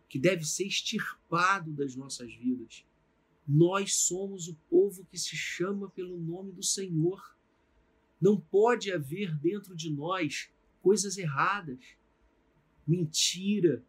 que 0.08 0.18
deve 0.18 0.44
ser 0.44 0.66
extirpado 0.66 1.72
das 1.72 1.94
nossas 1.94 2.32
vidas. 2.34 2.84
Nós 3.46 3.94
somos 3.96 4.48
o 4.48 4.54
povo 4.68 5.04
que 5.06 5.18
se 5.18 5.36
chama 5.36 5.88
pelo 5.90 6.18
nome 6.18 6.52
do 6.52 6.62
Senhor. 6.62 7.36
Não 8.20 8.40
pode 8.40 8.92
haver 8.92 9.36
dentro 9.38 9.76
de 9.76 9.90
nós 9.90 10.50
coisas 10.80 11.16
erradas, 11.18 11.78
mentira, 12.86 13.84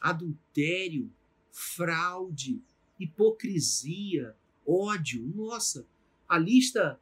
adultério, 0.00 1.12
fraude, 1.50 2.62
hipocrisia, 2.98 4.36
ódio. 4.66 5.26
Nossa, 5.34 5.86
a 6.28 6.38
lista 6.38 7.00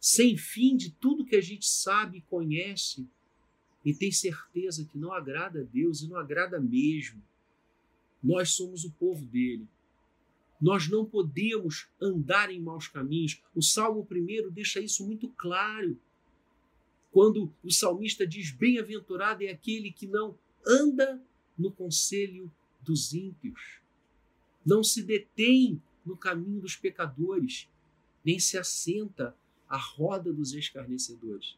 sem 0.00 0.36
fim 0.36 0.76
de 0.76 0.90
tudo 0.90 1.24
que 1.24 1.36
a 1.36 1.40
gente 1.40 1.66
sabe 1.66 2.18
e 2.18 2.22
conhece 2.22 3.08
e 3.84 3.92
tem 3.92 4.10
certeza 4.10 4.84
que 4.84 4.96
não 4.96 5.12
agrada 5.12 5.60
a 5.60 5.64
Deus 5.64 6.00
e 6.00 6.08
não 6.08 6.16
agrada 6.16 6.58
mesmo. 6.58 7.22
Nós 8.22 8.50
somos 8.50 8.84
o 8.84 8.90
povo 8.92 9.24
dele. 9.26 9.68
Nós 10.60 10.88
não 10.88 11.04
podemos 11.04 11.88
andar 12.00 12.50
em 12.50 12.60
maus 12.60 12.88
caminhos. 12.88 13.42
O 13.54 13.60
Salmo 13.60 14.06
1 14.10 14.50
deixa 14.50 14.80
isso 14.80 15.04
muito 15.04 15.28
claro. 15.30 15.98
Quando 17.12 17.52
o 17.62 17.70
salmista 17.70 18.26
diz: 18.26 18.50
Bem-aventurado 18.50 19.44
é 19.44 19.50
aquele 19.50 19.92
que 19.92 20.06
não 20.06 20.38
anda 20.66 21.22
no 21.58 21.70
conselho 21.70 22.50
dos 22.80 23.12
ímpios, 23.12 23.80
não 24.64 24.82
se 24.82 25.02
detém 25.02 25.80
no 26.04 26.16
caminho 26.16 26.60
dos 26.60 26.76
pecadores, 26.76 27.68
nem 28.24 28.38
se 28.38 28.56
assenta 28.56 29.36
à 29.68 29.76
roda 29.76 30.32
dos 30.32 30.54
escarnecedores. 30.54 31.56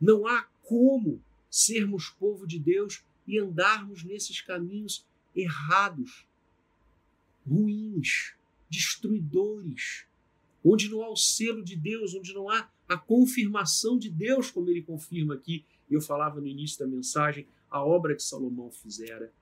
Não 0.00 0.26
há 0.26 0.42
como 0.62 1.22
sermos 1.54 2.08
povo 2.08 2.48
de 2.48 2.58
Deus 2.58 3.04
e 3.28 3.38
andarmos 3.38 4.02
nesses 4.02 4.40
caminhos 4.40 5.06
errados, 5.36 6.26
ruins, 7.48 8.34
destruidores, 8.68 10.04
onde 10.64 10.88
não 10.88 11.00
há 11.00 11.08
o 11.08 11.16
selo 11.16 11.62
de 11.62 11.76
Deus, 11.76 12.12
onde 12.12 12.34
não 12.34 12.50
há 12.50 12.68
a 12.88 12.98
confirmação 12.98 13.96
de 13.96 14.10
Deus, 14.10 14.50
como 14.50 14.68
ele 14.68 14.82
confirma 14.82 15.34
aqui. 15.34 15.64
Eu 15.88 16.00
falava 16.00 16.40
no 16.40 16.48
início 16.48 16.80
da 16.80 16.88
mensagem, 16.88 17.46
a 17.70 17.84
obra 17.84 18.16
que 18.16 18.22
Salomão 18.22 18.72
fizera. 18.72 19.32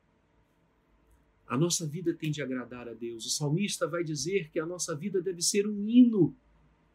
A 1.47 1.57
nossa 1.57 1.87
vida 1.87 2.13
tem 2.13 2.31
de 2.31 2.43
agradar 2.43 2.91
a 2.91 2.93
Deus. 2.93 3.25
O 3.25 3.31
salmista 3.31 3.87
vai 3.87 4.05
dizer 4.05 4.51
que 4.51 4.61
a 4.61 4.67
nossa 4.67 4.95
vida 4.95 5.23
deve 5.23 5.41
ser 5.41 5.67
um 5.67 5.89
hino 5.89 6.37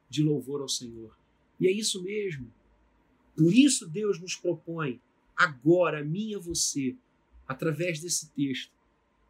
de 0.07 0.21
louvor 0.21 0.61
ao 0.61 0.69
Senhor. 0.69 1.17
E 1.59 1.67
é 1.67 1.71
isso 1.71 2.03
mesmo. 2.03 2.53
Por 3.35 3.51
isso 3.51 3.87
Deus 3.87 4.19
nos 4.19 4.35
propõe, 4.35 5.01
agora, 5.37 6.01
a 6.01 6.03
mim 6.03 6.31
e 6.31 6.35
a 6.35 6.39
você, 6.39 6.97
através 7.47 8.01
desse 8.01 8.31
texto, 8.31 8.75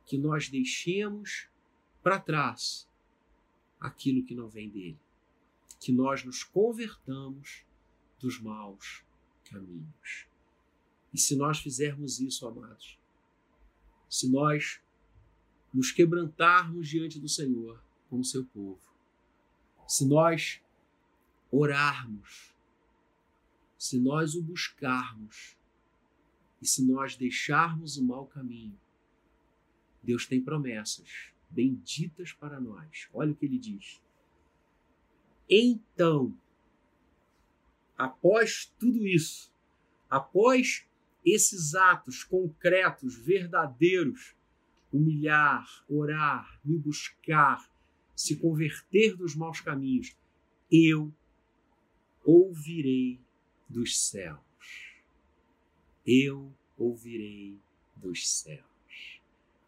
que 0.06 0.18
nós 0.18 0.48
deixemos 0.48 1.50
para 2.02 2.20
trás 2.20 2.88
aquilo 3.80 4.24
que 4.24 4.34
não 4.34 4.48
vem 4.48 4.70
dele. 4.70 5.00
Que 5.80 5.92
nós 5.92 6.24
nos 6.24 6.44
convertamos 6.44 7.66
dos 8.20 8.40
maus 8.40 9.04
caminhos. 9.44 10.28
E 11.14 11.20
se 11.20 11.36
nós 11.36 11.60
fizermos 11.60 12.20
isso, 12.20 12.48
amados, 12.48 12.98
se 14.10 14.30
nós 14.30 14.82
nos 15.74 15.92
quebrantarmos 15.92 16.88
diante 16.88 17.20
do 17.20 17.28
Senhor 17.28 17.84
como 18.10 18.24
seu 18.24 18.46
povo, 18.46 18.82
se 19.88 20.06
nós 20.06 20.62
orarmos, 21.52 22.56
se 23.78 24.00
nós 24.00 24.36
o 24.36 24.42
buscarmos 24.42 25.57
e 26.62 26.68
se 26.68 26.86
nós 26.86 27.16
deixarmos 27.16 27.98
o 27.98 28.04
mau 28.04 28.26
caminho, 28.26 28.78
Deus 30.02 30.26
tem 30.26 30.42
promessas 30.42 31.32
benditas 31.50 32.32
para 32.34 32.60
nós. 32.60 33.08
Olha 33.14 33.32
o 33.32 33.36
que 33.36 33.46
ele 33.46 33.58
diz. 33.58 34.02
Então, 35.50 36.38
após 37.98 38.74
tudo 38.78 39.06
isso, 39.06 39.54
após 40.10 40.86
esses 41.26 41.76
atos 41.76 42.24
concretos, 42.24 43.16
verdadeiros, 43.18 44.36
humilhar, 44.92 45.68
orar, 45.90 46.60
me 46.64 46.78
buscar, 46.78 47.70
se 48.16 48.38
converter 48.38 49.16
dos 49.16 49.36
maus 49.36 49.62
caminhos, 49.62 50.18
eu 50.72 51.14
ouvirei 52.24 53.20
dos 53.70 54.00
céus. 54.00 54.47
Eu 56.08 56.54
ouvirei 56.78 57.60
dos 57.98 58.30
céus. 58.30 59.20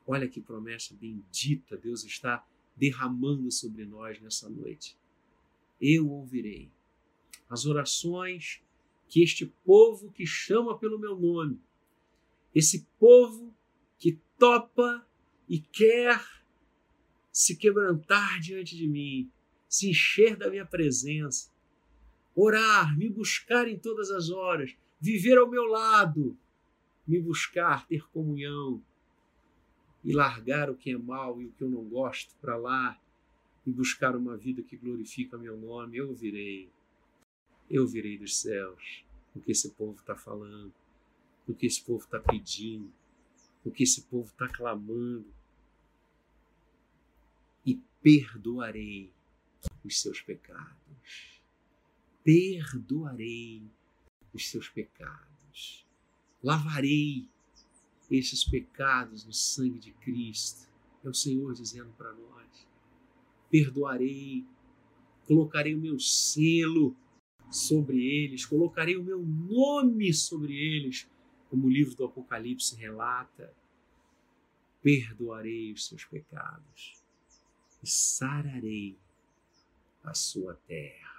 Olha 0.08 0.28
que 0.30 0.40
promessa 0.40 0.96
bendita 0.96 1.76
Deus 1.76 2.06
está 2.06 2.48
derramando 2.78 3.52
sobre 3.52 3.84
nós 3.86 4.22
nessa 4.22 4.50
noite. 4.50 4.98
Eu 5.82 6.10
ouvirei 6.10 6.72
as 7.50 7.66
orações 7.66 8.62
que 9.10 9.22
este 9.22 9.48
povo 9.66 10.12
que 10.12 10.26
chama 10.26 10.78
pelo 10.78 10.98
meu 10.98 11.20
nome, 11.20 11.60
esse 12.56 12.88
povo 12.98 13.54
que 13.98 14.18
topa 14.38 15.06
e 15.48 15.60
quer 15.60 16.24
se 17.32 17.56
quebrantar 17.56 18.40
diante 18.40 18.78
de 18.78 18.88
mim, 18.88 19.30
se 19.68 19.90
encher 19.90 20.38
da 20.38 20.50
minha 20.50 20.66
presença, 20.66 21.52
orar, 22.36 22.98
me 22.98 23.10
buscar 23.10 23.68
em 23.68 23.78
todas 23.78 24.10
as 24.12 24.30
horas, 24.30 24.76
viver 25.00 25.38
ao 25.38 25.50
meu 25.50 25.64
lado, 25.66 26.38
me 27.08 27.20
buscar, 27.20 27.88
ter 27.88 28.08
comunhão 28.10 28.84
e 30.04 30.14
largar 30.14 30.70
o 30.70 30.76
que 30.76 30.91
é 30.91 30.97
mal 30.97 31.41
e 31.41 31.45
o 31.45 31.52
que 31.52 31.64
eu 31.64 31.70
não 31.70 31.84
gosto 31.84 32.36
para 32.41 32.56
lá 32.58 33.00
e 33.66 33.72
buscar 33.72 34.16
uma 34.16 34.38
vida 34.38 34.62
que 34.62 34.78
glorifica 34.78 35.38
meu 35.38 35.58
nome, 35.58 35.97
eu 35.97 36.14
virei. 36.14 36.70
Eu 37.70 37.88
virei 37.88 38.18
dos 38.18 38.38
céus 38.38 39.04
o 39.36 39.39
que 39.39 39.52
esse 39.52 39.70
povo 39.72 40.00
está 40.00 40.16
falando, 40.16 40.74
o 41.47 41.54
que 41.54 41.68
esse 41.68 41.82
povo 41.84 42.04
está 42.04 42.20
pedindo, 42.20 42.91
o 43.64 43.72
que 43.72 43.84
esse 43.84 44.02
povo 44.04 44.28
está 44.28 44.47
clamando. 44.47 45.28
E 47.66 47.80
perdoarei 48.02 49.12
os 49.84 50.02
seus 50.02 50.22
pecados. 50.22 51.41
Perdoarei 52.24 53.64
os 54.34 54.50
seus 54.50 54.70
pecados. 54.70 55.86
Lavarei 56.44 57.28
esses 58.10 58.44
pecados 58.44 59.26
no 59.26 59.34
sangue 59.34 59.80
de 59.80 59.92
Cristo. 59.94 60.68
É 61.04 61.10
o 61.10 61.14
Senhor 61.14 61.54
dizendo 61.54 61.92
para 61.98 62.12
nós: 62.14 62.68
perdoarei, 63.50 64.46
colocarei 65.28 65.76
o 65.76 65.80
meu 65.80 66.00
selo 66.00 66.96
sobre 67.52 68.04
eles, 68.04 68.46
colocarei 68.46 68.96
o 68.98 69.04
meu 69.04 69.24
nome 69.24 70.14
sobre 70.14 70.54
eles, 70.54 71.10
como 71.50 71.68
o 71.68 71.70
livro 71.70 71.96
do 71.96 72.06
Apocalipse 72.06 72.76
relata. 72.76 73.54
Perdoarei 74.82 75.74
os 75.74 75.88
seus 75.88 76.06
pecados 76.06 77.04
e 77.84 77.88
sararei 77.88 78.98
a 80.04 80.14
sua 80.14 80.56
terra. 80.68 81.10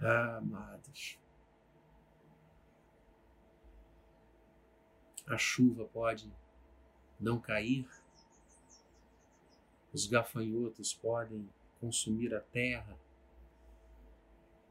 Ah, 0.00 0.36
amados, 0.38 1.19
a 5.26 5.36
chuva 5.36 5.84
pode 5.86 6.30
não 7.18 7.40
cair, 7.40 7.88
os 9.92 10.06
gafanhotos 10.06 10.94
podem 10.94 11.48
consumir 11.80 12.34
a 12.34 12.40
terra, 12.40 12.98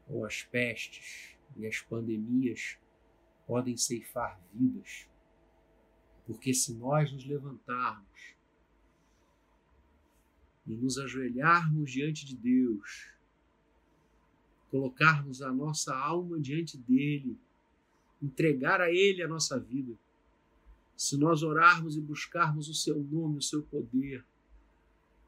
ou 0.08 0.24
as 0.24 0.42
pestes 0.42 1.36
e 1.56 1.66
as 1.66 1.80
pandemias 1.80 2.78
podem 3.46 3.76
ceifar 3.76 4.40
vidas, 4.52 5.08
porque 6.26 6.52
se 6.54 6.74
nós 6.74 7.12
nos 7.12 7.24
levantarmos 7.24 8.34
e 10.66 10.72
nos 10.72 10.98
ajoelharmos 10.98 11.90
diante 11.90 12.24
de 12.24 12.36
Deus, 12.36 13.10
colocarmos 14.70 15.42
a 15.42 15.52
nossa 15.52 15.94
alma 15.94 16.38
diante 16.38 16.78
dele, 16.78 17.36
entregar 18.22 18.80
a 18.80 18.90
ele 18.90 19.22
a 19.22 19.28
nossa 19.28 19.58
vida, 19.58 19.98
se 21.00 21.16
nós 21.16 21.42
orarmos 21.42 21.96
e 21.96 22.00
buscarmos 22.00 22.68
o 22.68 22.74
seu 22.74 23.02
nome, 23.02 23.38
o 23.38 23.42
seu 23.42 23.62
poder, 23.62 24.22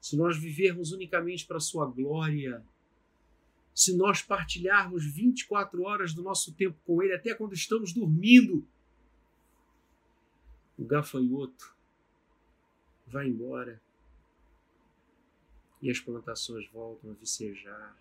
se 0.03 0.19
nós 0.19 0.37
vivermos 0.37 0.93
unicamente 0.93 1.47
para 1.47 1.57
a 1.57 1.61
sua 1.61 1.87
glória, 1.87 2.63
se 3.75 3.97
nós 3.97 4.21
partilharmos 4.21 5.03
24 5.07 5.83
horas 5.83 6.13
do 6.13 6.23
nosso 6.23 6.53
tempo 6.53 6.79
com 6.85 7.03
ele, 7.03 7.15
até 7.15 7.35
quando 7.35 7.55
estamos 7.55 7.95
dormindo, 7.95 8.69
o 10.77 10.85
gafanhoto 10.85 11.75
vai 13.07 13.29
embora 13.29 13.81
e 15.81 15.91
as 15.91 15.99
plantações 15.99 16.69
voltam 16.69 17.13
a 17.13 17.15
vicejar, 17.15 17.97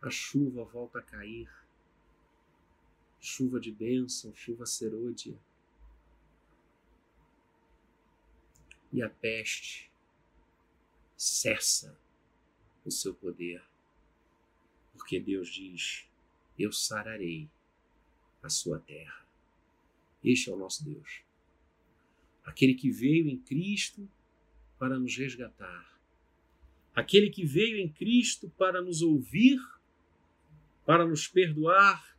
a 0.00 0.08
chuva 0.08 0.64
volta 0.64 1.00
a 1.00 1.02
cair, 1.02 1.50
chuva 3.20 3.60
de 3.60 3.70
bênção, 3.70 4.34
chuva 4.34 4.64
serôdia 4.64 5.38
e 8.92 9.02
a 9.02 9.08
peste 9.08 9.90
cessa 11.16 11.98
o 12.84 12.90
seu 12.90 13.14
poder, 13.14 13.62
porque 14.92 15.20
Deus 15.20 15.48
diz: 15.48 16.08
Eu 16.58 16.72
sararei 16.72 17.48
a 18.42 18.48
sua 18.48 18.78
terra. 18.80 19.26
Este 20.24 20.50
é 20.50 20.52
o 20.52 20.56
nosso 20.56 20.84
Deus, 20.84 21.22
aquele 22.44 22.74
que 22.74 22.90
veio 22.90 23.28
em 23.28 23.38
Cristo 23.38 24.08
para 24.78 24.98
nos 24.98 25.16
resgatar, 25.16 25.98
aquele 26.94 27.30
que 27.30 27.44
veio 27.44 27.78
em 27.78 27.88
Cristo 27.90 28.50
para 28.50 28.82
nos 28.82 29.02
ouvir, 29.02 29.58
para 30.84 31.06
nos 31.06 31.28
perdoar 31.28 32.18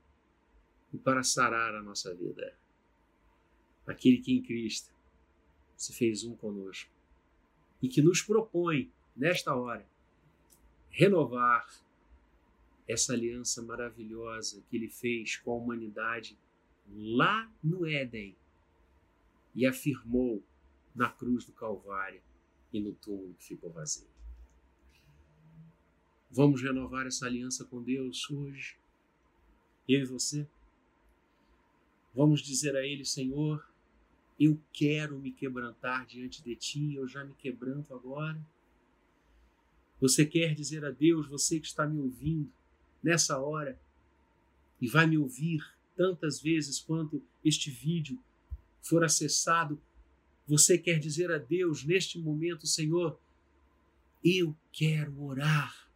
e 0.93 0.97
para 0.97 1.23
sarar 1.23 1.75
a 1.75 1.81
nossa 1.81 2.13
vida. 2.15 2.57
Aquele 3.85 4.19
que 4.19 4.31
em 4.31 4.41
Cristo 4.41 4.90
se 5.81 5.93
fez 5.93 6.23
um 6.23 6.35
conosco 6.35 6.91
e 7.81 7.89
que 7.89 8.03
nos 8.03 8.21
propõe, 8.21 8.91
nesta 9.15 9.55
hora, 9.55 9.83
renovar 10.91 11.67
essa 12.87 13.13
aliança 13.13 13.63
maravilhosa 13.63 14.63
que 14.69 14.77
ele 14.77 14.87
fez 14.87 15.37
com 15.37 15.51
a 15.51 15.55
humanidade 15.55 16.37
lá 16.87 17.51
no 17.63 17.87
Éden 17.87 18.35
e 19.55 19.65
afirmou 19.65 20.43
na 20.93 21.09
cruz 21.09 21.45
do 21.45 21.51
Calvário 21.51 22.21
e 22.71 22.79
no 22.79 22.93
túmulo 22.93 23.33
que 23.33 23.45
ficou 23.45 23.71
vazio. 23.71 24.07
Vamos 26.29 26.61
renovar 26.61 27.07
essa 27.07 27.25
aliança 27.25 27.65
com 27.65 27.81
Deus 27.81 28.29
hoje, 28.29 28.77
eu 29.89 30.01
e 30.01 30.05
você. 30.05 30.47
Vamos 32.13 32.41
dizer 32.41 32.75
a 32.75 32.85
Ele, 32.85 33.03
Senhor, 33.03 33.70
eu 34.43 34.59
quero 34.73 35.19
me 35.19 35.31
quebrantar 35.31 36.07
diante 36.07 36.43
de 36.43 36.55
Ti, 36.55 36.95
eu 36.95 37.07
já 37.07 37.23
me 37.23 37.35
quebranto 37.35 37.93
agora. 37.93 38.43
Você 39.99 40.25
quer 40.25 40.55
dizer 40.55 40.83
a 40.83 40.89
Deus, 40.89 41.27
você 41.27 41.59
que 41.59 41.67
está 41.67 41.85
me 41.85 41.99
ouvindo 41.99 42.51
nessa 43.03 43.37
hora 43.37 43.79
e 44.81 44.87
vai 44.87 45.05
me 45.05 45.15
ouvir 45.15 45.63
tantas 45.95 46.41
vezes 46.41 46.79
quanto 46.79 47.23
este 47.45 47.69
vídeo 47.69 48.19
for 48.81 49.03
acessado, 49.03 49.79
você 50.47 50.75
quer 50.75 50.97
dizer 50.97 51.31
a 51.31 51.37
Deus 51.37 51.83
neste 51.83 52.17
momento, 52.17 52.65
Senhor, 52.65 53.19
eu 54.25 54.57
quero 54.71 55.21
orar, 55.21 55.87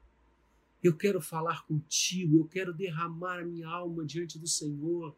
eu 0.83 0.95
quero 0.95 1.19
falar 1.19 1.65
contigo, 1.65 2.37
eu 2.37 2.45
quero 2.45 2.71
derramar 2.71 3.39
a 3.39 3.45
minha 3.45 3.67
alma 3.67 4.05
diante 4.05 4.37
do 4.37 4.47
Senhor. 4.47 5.17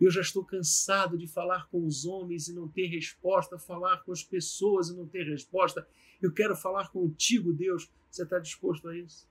Eu 0.00 0.10
já 0.10 0.20
estou 0.20 0.44
cansado 0.44 1.18
de 1.18 1.26
falar 1.26 1.68
com 1.68 1.84
os 1.84 2.04
homens 2.04 2.48
e 2.48 2.54
não 2.54 2.68
ter 2.68 2.86
resposta, 2.86 3.58
falar 3.58 4.04
com 4.04 4.12
as 4.12 4.22
pessoas 4.22 4.88
e 4.88 4.96
não 4.96 5.06
ter 5.06 5.24
resposta. 5.24 5.86
Eu 6.22 6.32
quero 6.32 6.54
falar 6.54 6.90
contigo, 6.90 7.52
Deus. 7.52 7.90
Você 8.10 8.22
está 8.22 8.38
disposto 8.38 8.88
a 8.88 8.96
isso? 8.96 9.28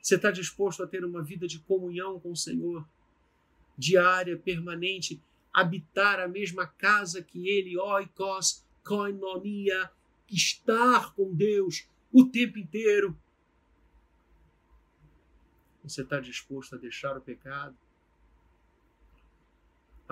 Você 0.00 0.16
está 0.16 0.30
disposto 0.30 0.82
a 0.82 0.86
ter 0.86 1.04
uma 1.04 1.22
vida 1.22 1.46
de 1.46 1.60
comunhão 1.60 2.18
com 2.18 2.32
o 2.32 2.36
Senhor, 2.36 2.86
diária, 3.78 4.36
permanente, 4.36 5.22
habitar 5.52 6.18
a 6.18 6.28
mesma 6.28 6.66
casa 6.66 7.22
que 7.22 7.48
Ele, 7.48 7.78
oikos, 7.78 8.64
koinonia, 8.84 9.90
estar 10.28 11.14
com 11.14 11.32
Deus 11.32 11.88
o 12.12 12.24
tempo 12.24 12.58
inteiro? 12.58 13.16
Você 15.84 16.02
está 16.02 16.20
disposto 16.20 16.74
a 16.74 16.78
deixar 16.78 17.16
o 17.16 17.20
pecado? 17.20 17.76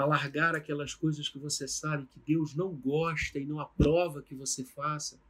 A 0.01 0.07
largar 0.07 0.55
aquelas 0.55 0.95
coisas 0.95 1.29
que 1.29 1.39
você 1.39 1.69
sabe 1.69 2.07
que 2.07 2.21
Deus 2.27 2.55
não 2.55 2.75
gosta 2.75 3.39
e 3.39 3.45
não 3.45 3.61
aprova 3.61 4.23
que 4.23 4.35
você 4.35 4.65
faça. 4.65 5.21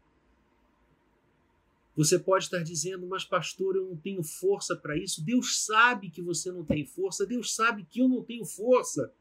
Você 1.96 2.18
pode 2.18 2.44
estar 2.44 2.62
dizendo, 2.62 3.06
mas 3.06 3.24
pastor, 3.24 3.76
eu 3.76 3.84
não 3.86 3.96
tenho 3.96 4.22
força 4.22 4.76
para 4.76 4.96
isso. 4.96 5.22
Deus 5.22 5.64
sabe 5.64 6.08
que 6.08 6.22
você 6.22 6.50
não 6.50 6.64
tem 6.64 6.86
força, 6.86 7.26
Deus 7.26 7.54
sabe 7.54 7.84
que 7.84 8.00
eu 8.00 8.08
não 8.08 8.22
tenho 8.22 8.44
força. 8.44 9.12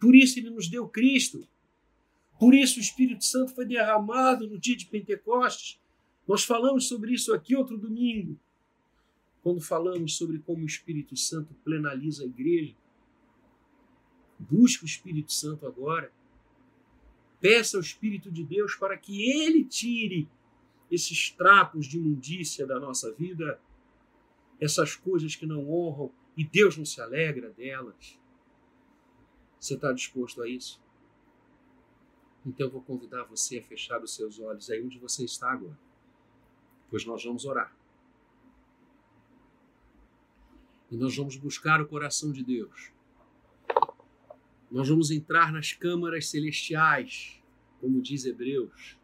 Por 0.00 0.14
isso 0.14 0.38
ele 0.38 0.50
nos 0.50 0.68
deu 0.68 0.88
Cristo. 0.88 1.46
Por 2.38 2.54
isso 2.54 2.78
o 2.78 2.82
Espírito 2.82 3.24
Santo 3.24 3.54
foi 3.54 3.66
derramado 3.66 4.48
no 4.48 4.58
dia 4.58 4.76
de 4.76 4.86
Pentecostes. 4.86 5.78
Nós 6.26 6.42
falamos 6.42 6.88
sobre 6.88 7.12
isso 7.12 7.32
aqui 7.34 7.54
outro 7.54 7.76
domingo, 7.76 8.38
quando 9.42 9.60
falamos 9.60 10.16
sobre 10.16 10.38
como 10.38 10.62
o 10.62 10.66
Espírito 10.66 11.16
Santo 11.16 11.54
plenaliza 11.64 12.24
a 12.24 12.26
igreja. 12.26 12.74
Busque 14.40 14.84
o 14.84 14.86
Espírito 14.86 15.32
Santo 15.32 15.66
agora. 15.66 16.10
Peça 17.40 17.76
ao 17.76 17.82
Espírito 17.82 18.30
de 18.30 18.42
Deus 18.42 18.74
para 18.74 18.96
que 18.96 19.30
ele 19.30 19.64
tire 19.64 20.28
esses 20.90 21.30
trapos 21.30 21.86
de 21.86 21.98
imundícia 21.98 22.66
da 22.66 22.80
nossa 22.80 23.12
vida, 23.12 23.60
essas 24.58 24.96
coisas 24.96 25.36
que 25.36 25.46
não 25.46 25.70
honram 25.70 26.10
e 26.36 26.44
Deus 26.44 26.76
não 26.76 26.84
se 26.84 27.00
alegra 27.00 27.50
delas. 27.50 28.18
Você 29.58 29.74
está 29.74 29.92
disposto 29.92 30.42
a 30.42 30.48
isso? 30.48 30.80
Então 32.44 32.66
eu 32.66 32.70
vou 32.70 32.82
convidar 32.82 33.24
você 33.24 33.58
a 33.58 33.62
fechar 33.62 34.02
os 34.02 34.14
seus 34.14 34.40
olhos 34.40 34.70
aí 34.70 34.82
onde 34.82 34.98
você 34.98 35.24
está 35.24 35.52
agora, 35.52 35.78
pois 36.88 37.04
nós 37.04 37.22
vamos 37.22 37.44
orar. 37.44 37.76
E 40.90 40.96
nós 40.96 41.14
vamos 41.14 41.36
buscar 41.36 41.80
o 41.80 41.86
coração 41.86 42.32
de 42.32 42.42
Deus 42.42 42.90
nós 44.70 44.88
vamos 44.88 45.10
entrar 45.10 45.52
nas 45.52 45.72
câmaras 45.72 46.28
celestiais, 46.28 47.42
como 47.80 48.00
diz 48.00 48.24
Hebreus, 48.24 48.96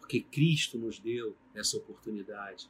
porque 0.00 0.20
Cristo 0.20 0.76
nos 0.78 0.98
deu 0.98 1.36
essa 1.54 1.76
oportunidade. 1.76 2.68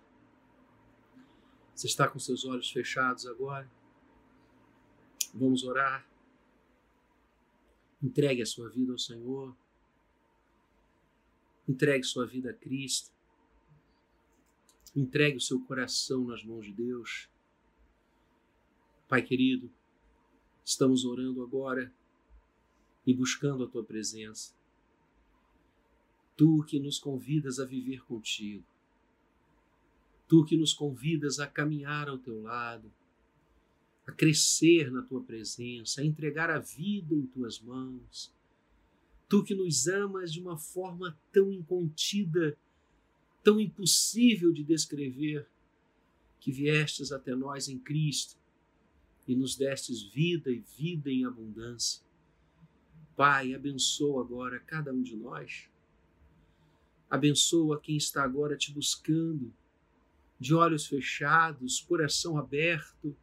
Você 1.74 1.86
está 1.86 2.06
com 2.06 2.18
seus 2.18 2.44
olhos 2.44 2.70
fechados 2.70 3.26
agora? 3.26 3.68
Vamos 5.32 5.64
orar. 5.64 6.06
Entregue 8.02 8.42
a 8.42 8.46
sua 8.46 8.68
vida 8.68 8.92
ao 8.92 8.98
Senhor. 8.98 9.56
Entregue 11.66 12.04
sua 12.04 12.26
vida 12.26 12.50
a 12.50 12.54
Cristo. 12.54 13.10
Entregue 14.94 15.38
o 15.38 15.40
seu 15.40 15.58
coração 15.60 16.24
nas 16.24 16.44
mãos 16.44 16.66
de 16.66 16.72
Deus. 16.72 17.30
Pai 19.08 19.22
querido, 19.22 19.72
Estamos 20.64 21.04
orando 21.04 21.42
agora 21.42 21.92
e 23.04 23.12
buscando 23.12 23.64
a 23.64 23.66
tua 23.66 23.82
presença. 23.82 24.54
Tu 26.36 26.64
que 26.64 26.78
nos 26.78 26.98
convidas 26.98 27.58
a 27.58 27.64
viver 27.64 28.02
contigo. 28.04 28.64
Tu 30.28 30.44
que 30.44 30.56
nos 30.56 30.72
convidas 30.72 31.40
a 31.40 31.46
caminhar 31.46 32.08
ao 32.08 32.16
teu 32.16 32.40
lado, 32.40 32.90
a 34.06 34.12
crescer 34.12 34.90
na 34.90 35.02
tua 35.02 35.22
presença, 35.22 36.00
a 36.00 36.04
entregar 36.04 36.48
a 36.48 36.58
vida 36.58 37.14
em 37.14 37.26
tuas 37.26 37.60
mãos. 37.60 38.32
Tu 39.28 39.42
que 39.42 39.54
nos 39.54 39.88
amas 39.88 40.32
de 40.32 40.40
uma 40.40 40.56
forma 40.56 41.18
tão 41.32 41.52
incontida, 41.52 42.56
tão 43.42 43.60
impossível 43.60 44.52
de 44.52 44.62
descrever, 44.62 45.48
que 46.38 46.52
viestes 46.52 47.12
até 47.12 47.34
nós 47.34 47.68
em 47.68 47.78
Cristo 47.78 48.41
e 49.26 49.34
nos 49.34 49.56
destes 49.56 50.02
vida 50.02 50.50
e 50.50 50.60
vida 50.76 51.10
em 51.10 51.24
abundância. 51.24 52.02
Pai, 53.16 53.54
abençoa 53.54 54.22
agora 54.22 54.58
cada 54.60 54.92
um 54.92 55.02
de 55.02 55.16
nós. 55.16 55.68
Abençoa 57.08 57.80
quem 57.80 57.96
está 57.96 58.22
agora 58.24 58.56
te 58.56 58.72
buscando, 58.72 59.52
de 60.40 60.54
olhos 60.54 60.86
fechados, 60.86 61.80
coração 61.80 62.36
aberto. 62.36 63.14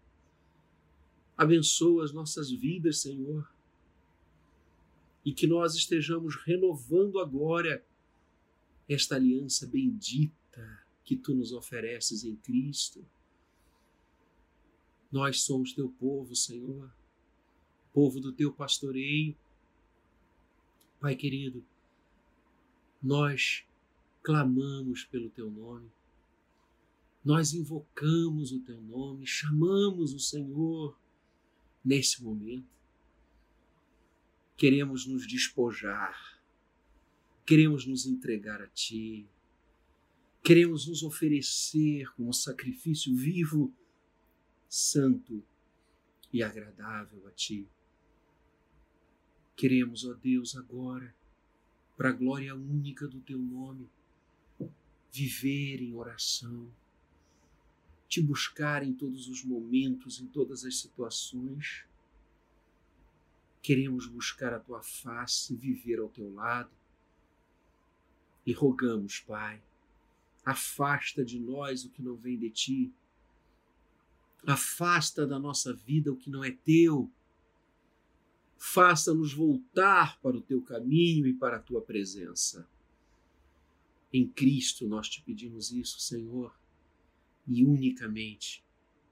Abençoa 1.36 2.06
as 2.06 2.14
nossas 2.14 2.52
vidas, 2.52 3.02
Senhor. 3.02 3.52
E 5.26 5.34
que 5.34 5.48
nós 5.48 5.76
estejamos 5.76 6.36
renovando 6.36 7.20
agora 7.20 7.84
esta 8.88 9.16
aliança 9.16 9.68
bendita 9.68 10.86
que 11.04 11.16
tu 11.16 11.36
nos 11.36 11.52
ofereces 11.52 12.24
em 12.24 12.36
Cristo 12.36 13.06
nós 15.12 15.42
somos 15.42 15.74
teu 15.74 15.90
povo, 15.90 16.36
Senhor, 16.36 16.92
povo 17.94 18.20
do 18.20 18.32
teu 18.32 18.54
pastoreio. 18.54 19.36
Pai 21.00 21.16
querido, 21.16 21.64
nós 23.02 23.66
clamamos 24.22 25.06
pelo 25.06 25.30
teu 25.30 25.50
nome, 25.50 25.90
nós 27.24 27.54
invocamos 27.54 28.52
o 28.52 28.60
teu 28.60 28.82
nome, 28.82 29.26
chamamos 29.26 30.14
o 30.14 30.20
Senhor 30.20 30.98
nesse 31.84 32.24
momento. 32.24 32.68
Queremos 34.58 35.06
nos 35.06 35.26
despojar, 35.26 36.42
queremos 37.46 37.86
nos 37.86 38.06
entregar 38.06 38.62
a 38.62 38.68
Ti, 38.68 39.26
queremos 40.44 40.88
nos 40.88 41.02
oferecer 41.02 42.12
como 42.14 42.34
sacrifício 42.34 43.16
vivo 43.16 43.74
santo 44.70 45.44
e 46.32 46.44
agradável 46.44 47.28
a 47.28 47.32
Ti. 47.32 47.68
Queremos, 49.56 50.06
ó 50.06 50.14
Deus, 50.14 50.56
agora, 50.56 51.14
para 51.98 52.10
a 52.10 52.14
glória 52.14 52.56
única 52.56 53.08
do 53.08 53.20
Teu 53.20 53.40
nome, 53.40 53.90
viver 55.12 55.82
em 55.82 55.96
oração, 55.96 56.72
te 58.08 58.22
buscar 58.22 58.84
em 58.84 58.94
todos 58.94 59.28
os 59.28 59.44
momentos, 59.44 60.22
em 60.22 60.28
todas 60.28 60.64
as 60.64 60.80
situações. 60.80 61.84
Queremos 63.62 64.08
buscar 64.08 64.54
a 64.54 64.60
Tua 64.60 64.82
face, 64.82 65.56
viver 65.56 66.00
ao 66.00 66.10
Teu 66.10 66.32
lado. 66.34 66.72
E 68.46 68.54
rogamos, 68.54 69.20
Pai, 69.20 69.62
afasta 70.46 71.26
de 71.26 71.40
nós 71.40 71.84
o 71.84 71.90
que 71.90 72.02
não 72.02 72.16
vem 72.16 72.38
de 72.38 72.50
Ti 72.50 72.94
Afasta 74.46 75.28
da 75.28 75.40
nossa 75.40 75.74
vida 75.74 76.12
o 76.12 76.16
que 76.16 76.30
não 76.30 76.44
é 76.44 76.52
teu. 76.52 77.12
Faça-nos 78.58 79.34
voltar 79.34 80.20
para 80.20 80.36
o 80.36 80.42
teu 80.42 80.62
caminho 80.62 81.28
e 81.28 81.34
para 81.34 81.58
a 81.58 81.62
tua 81.62 81.82
presença. 81.82 82.68
Em 84.12 84.28
Cristo 84.28 84.88
nós 84.88 85.08
te 85.08 85.22
pedimos 85.22 85.72
isso, 85.72 86.00
Senhor, 86.00 86.58
e 87.48 87.64
unicamente 87.64 88.64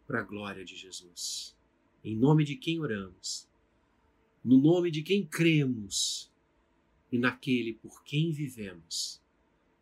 para 0.06 0.20
a 0.20 0.24
glória 0.24 0.66
de 0.66 0.76
Jesus. 0.76 1.56
Em 2.04 2.16
nome 2.16 2.44
de 2.44 2.56
quem 2.56 2.80
oramos, 2.80 3.48
no 4.44 4.58
nome 4.58 4.90
de 4.90 5.02
quem 5.04 5.26
cremos, 5.26 6.32
e 7.12 7.18
naquele 7.18 7.74
por 7.74 8.04
quem 8.04 8.32
vivemos, 8.32 9.22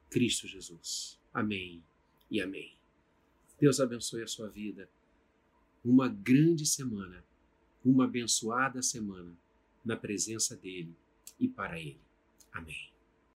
Cristo 0.09 0.47
Jesus. 0.47 1.19
Amém 1.33 1.83
e 2.29 2.39
amém. 2.41 2.75
Deus 3.59 3.79
abençoe 3.79 4.21
a 4.21 4.27
sua 4.27 4.49
vida. 4.49 4.89
Uma 5.85 6.09
grande 6.09 6.65
semana, 6.65 7.23
uma 7.83 8.05
abençoada 8.05 8.81
semana 8.81 9.31
na 9.85 9.95
presença 9.95 10.57
dEle 10.57 10.95
e 11.39 11.47
para 11.47 11.79
Ele. 11.79 12.01
Amém. 12.51 12.94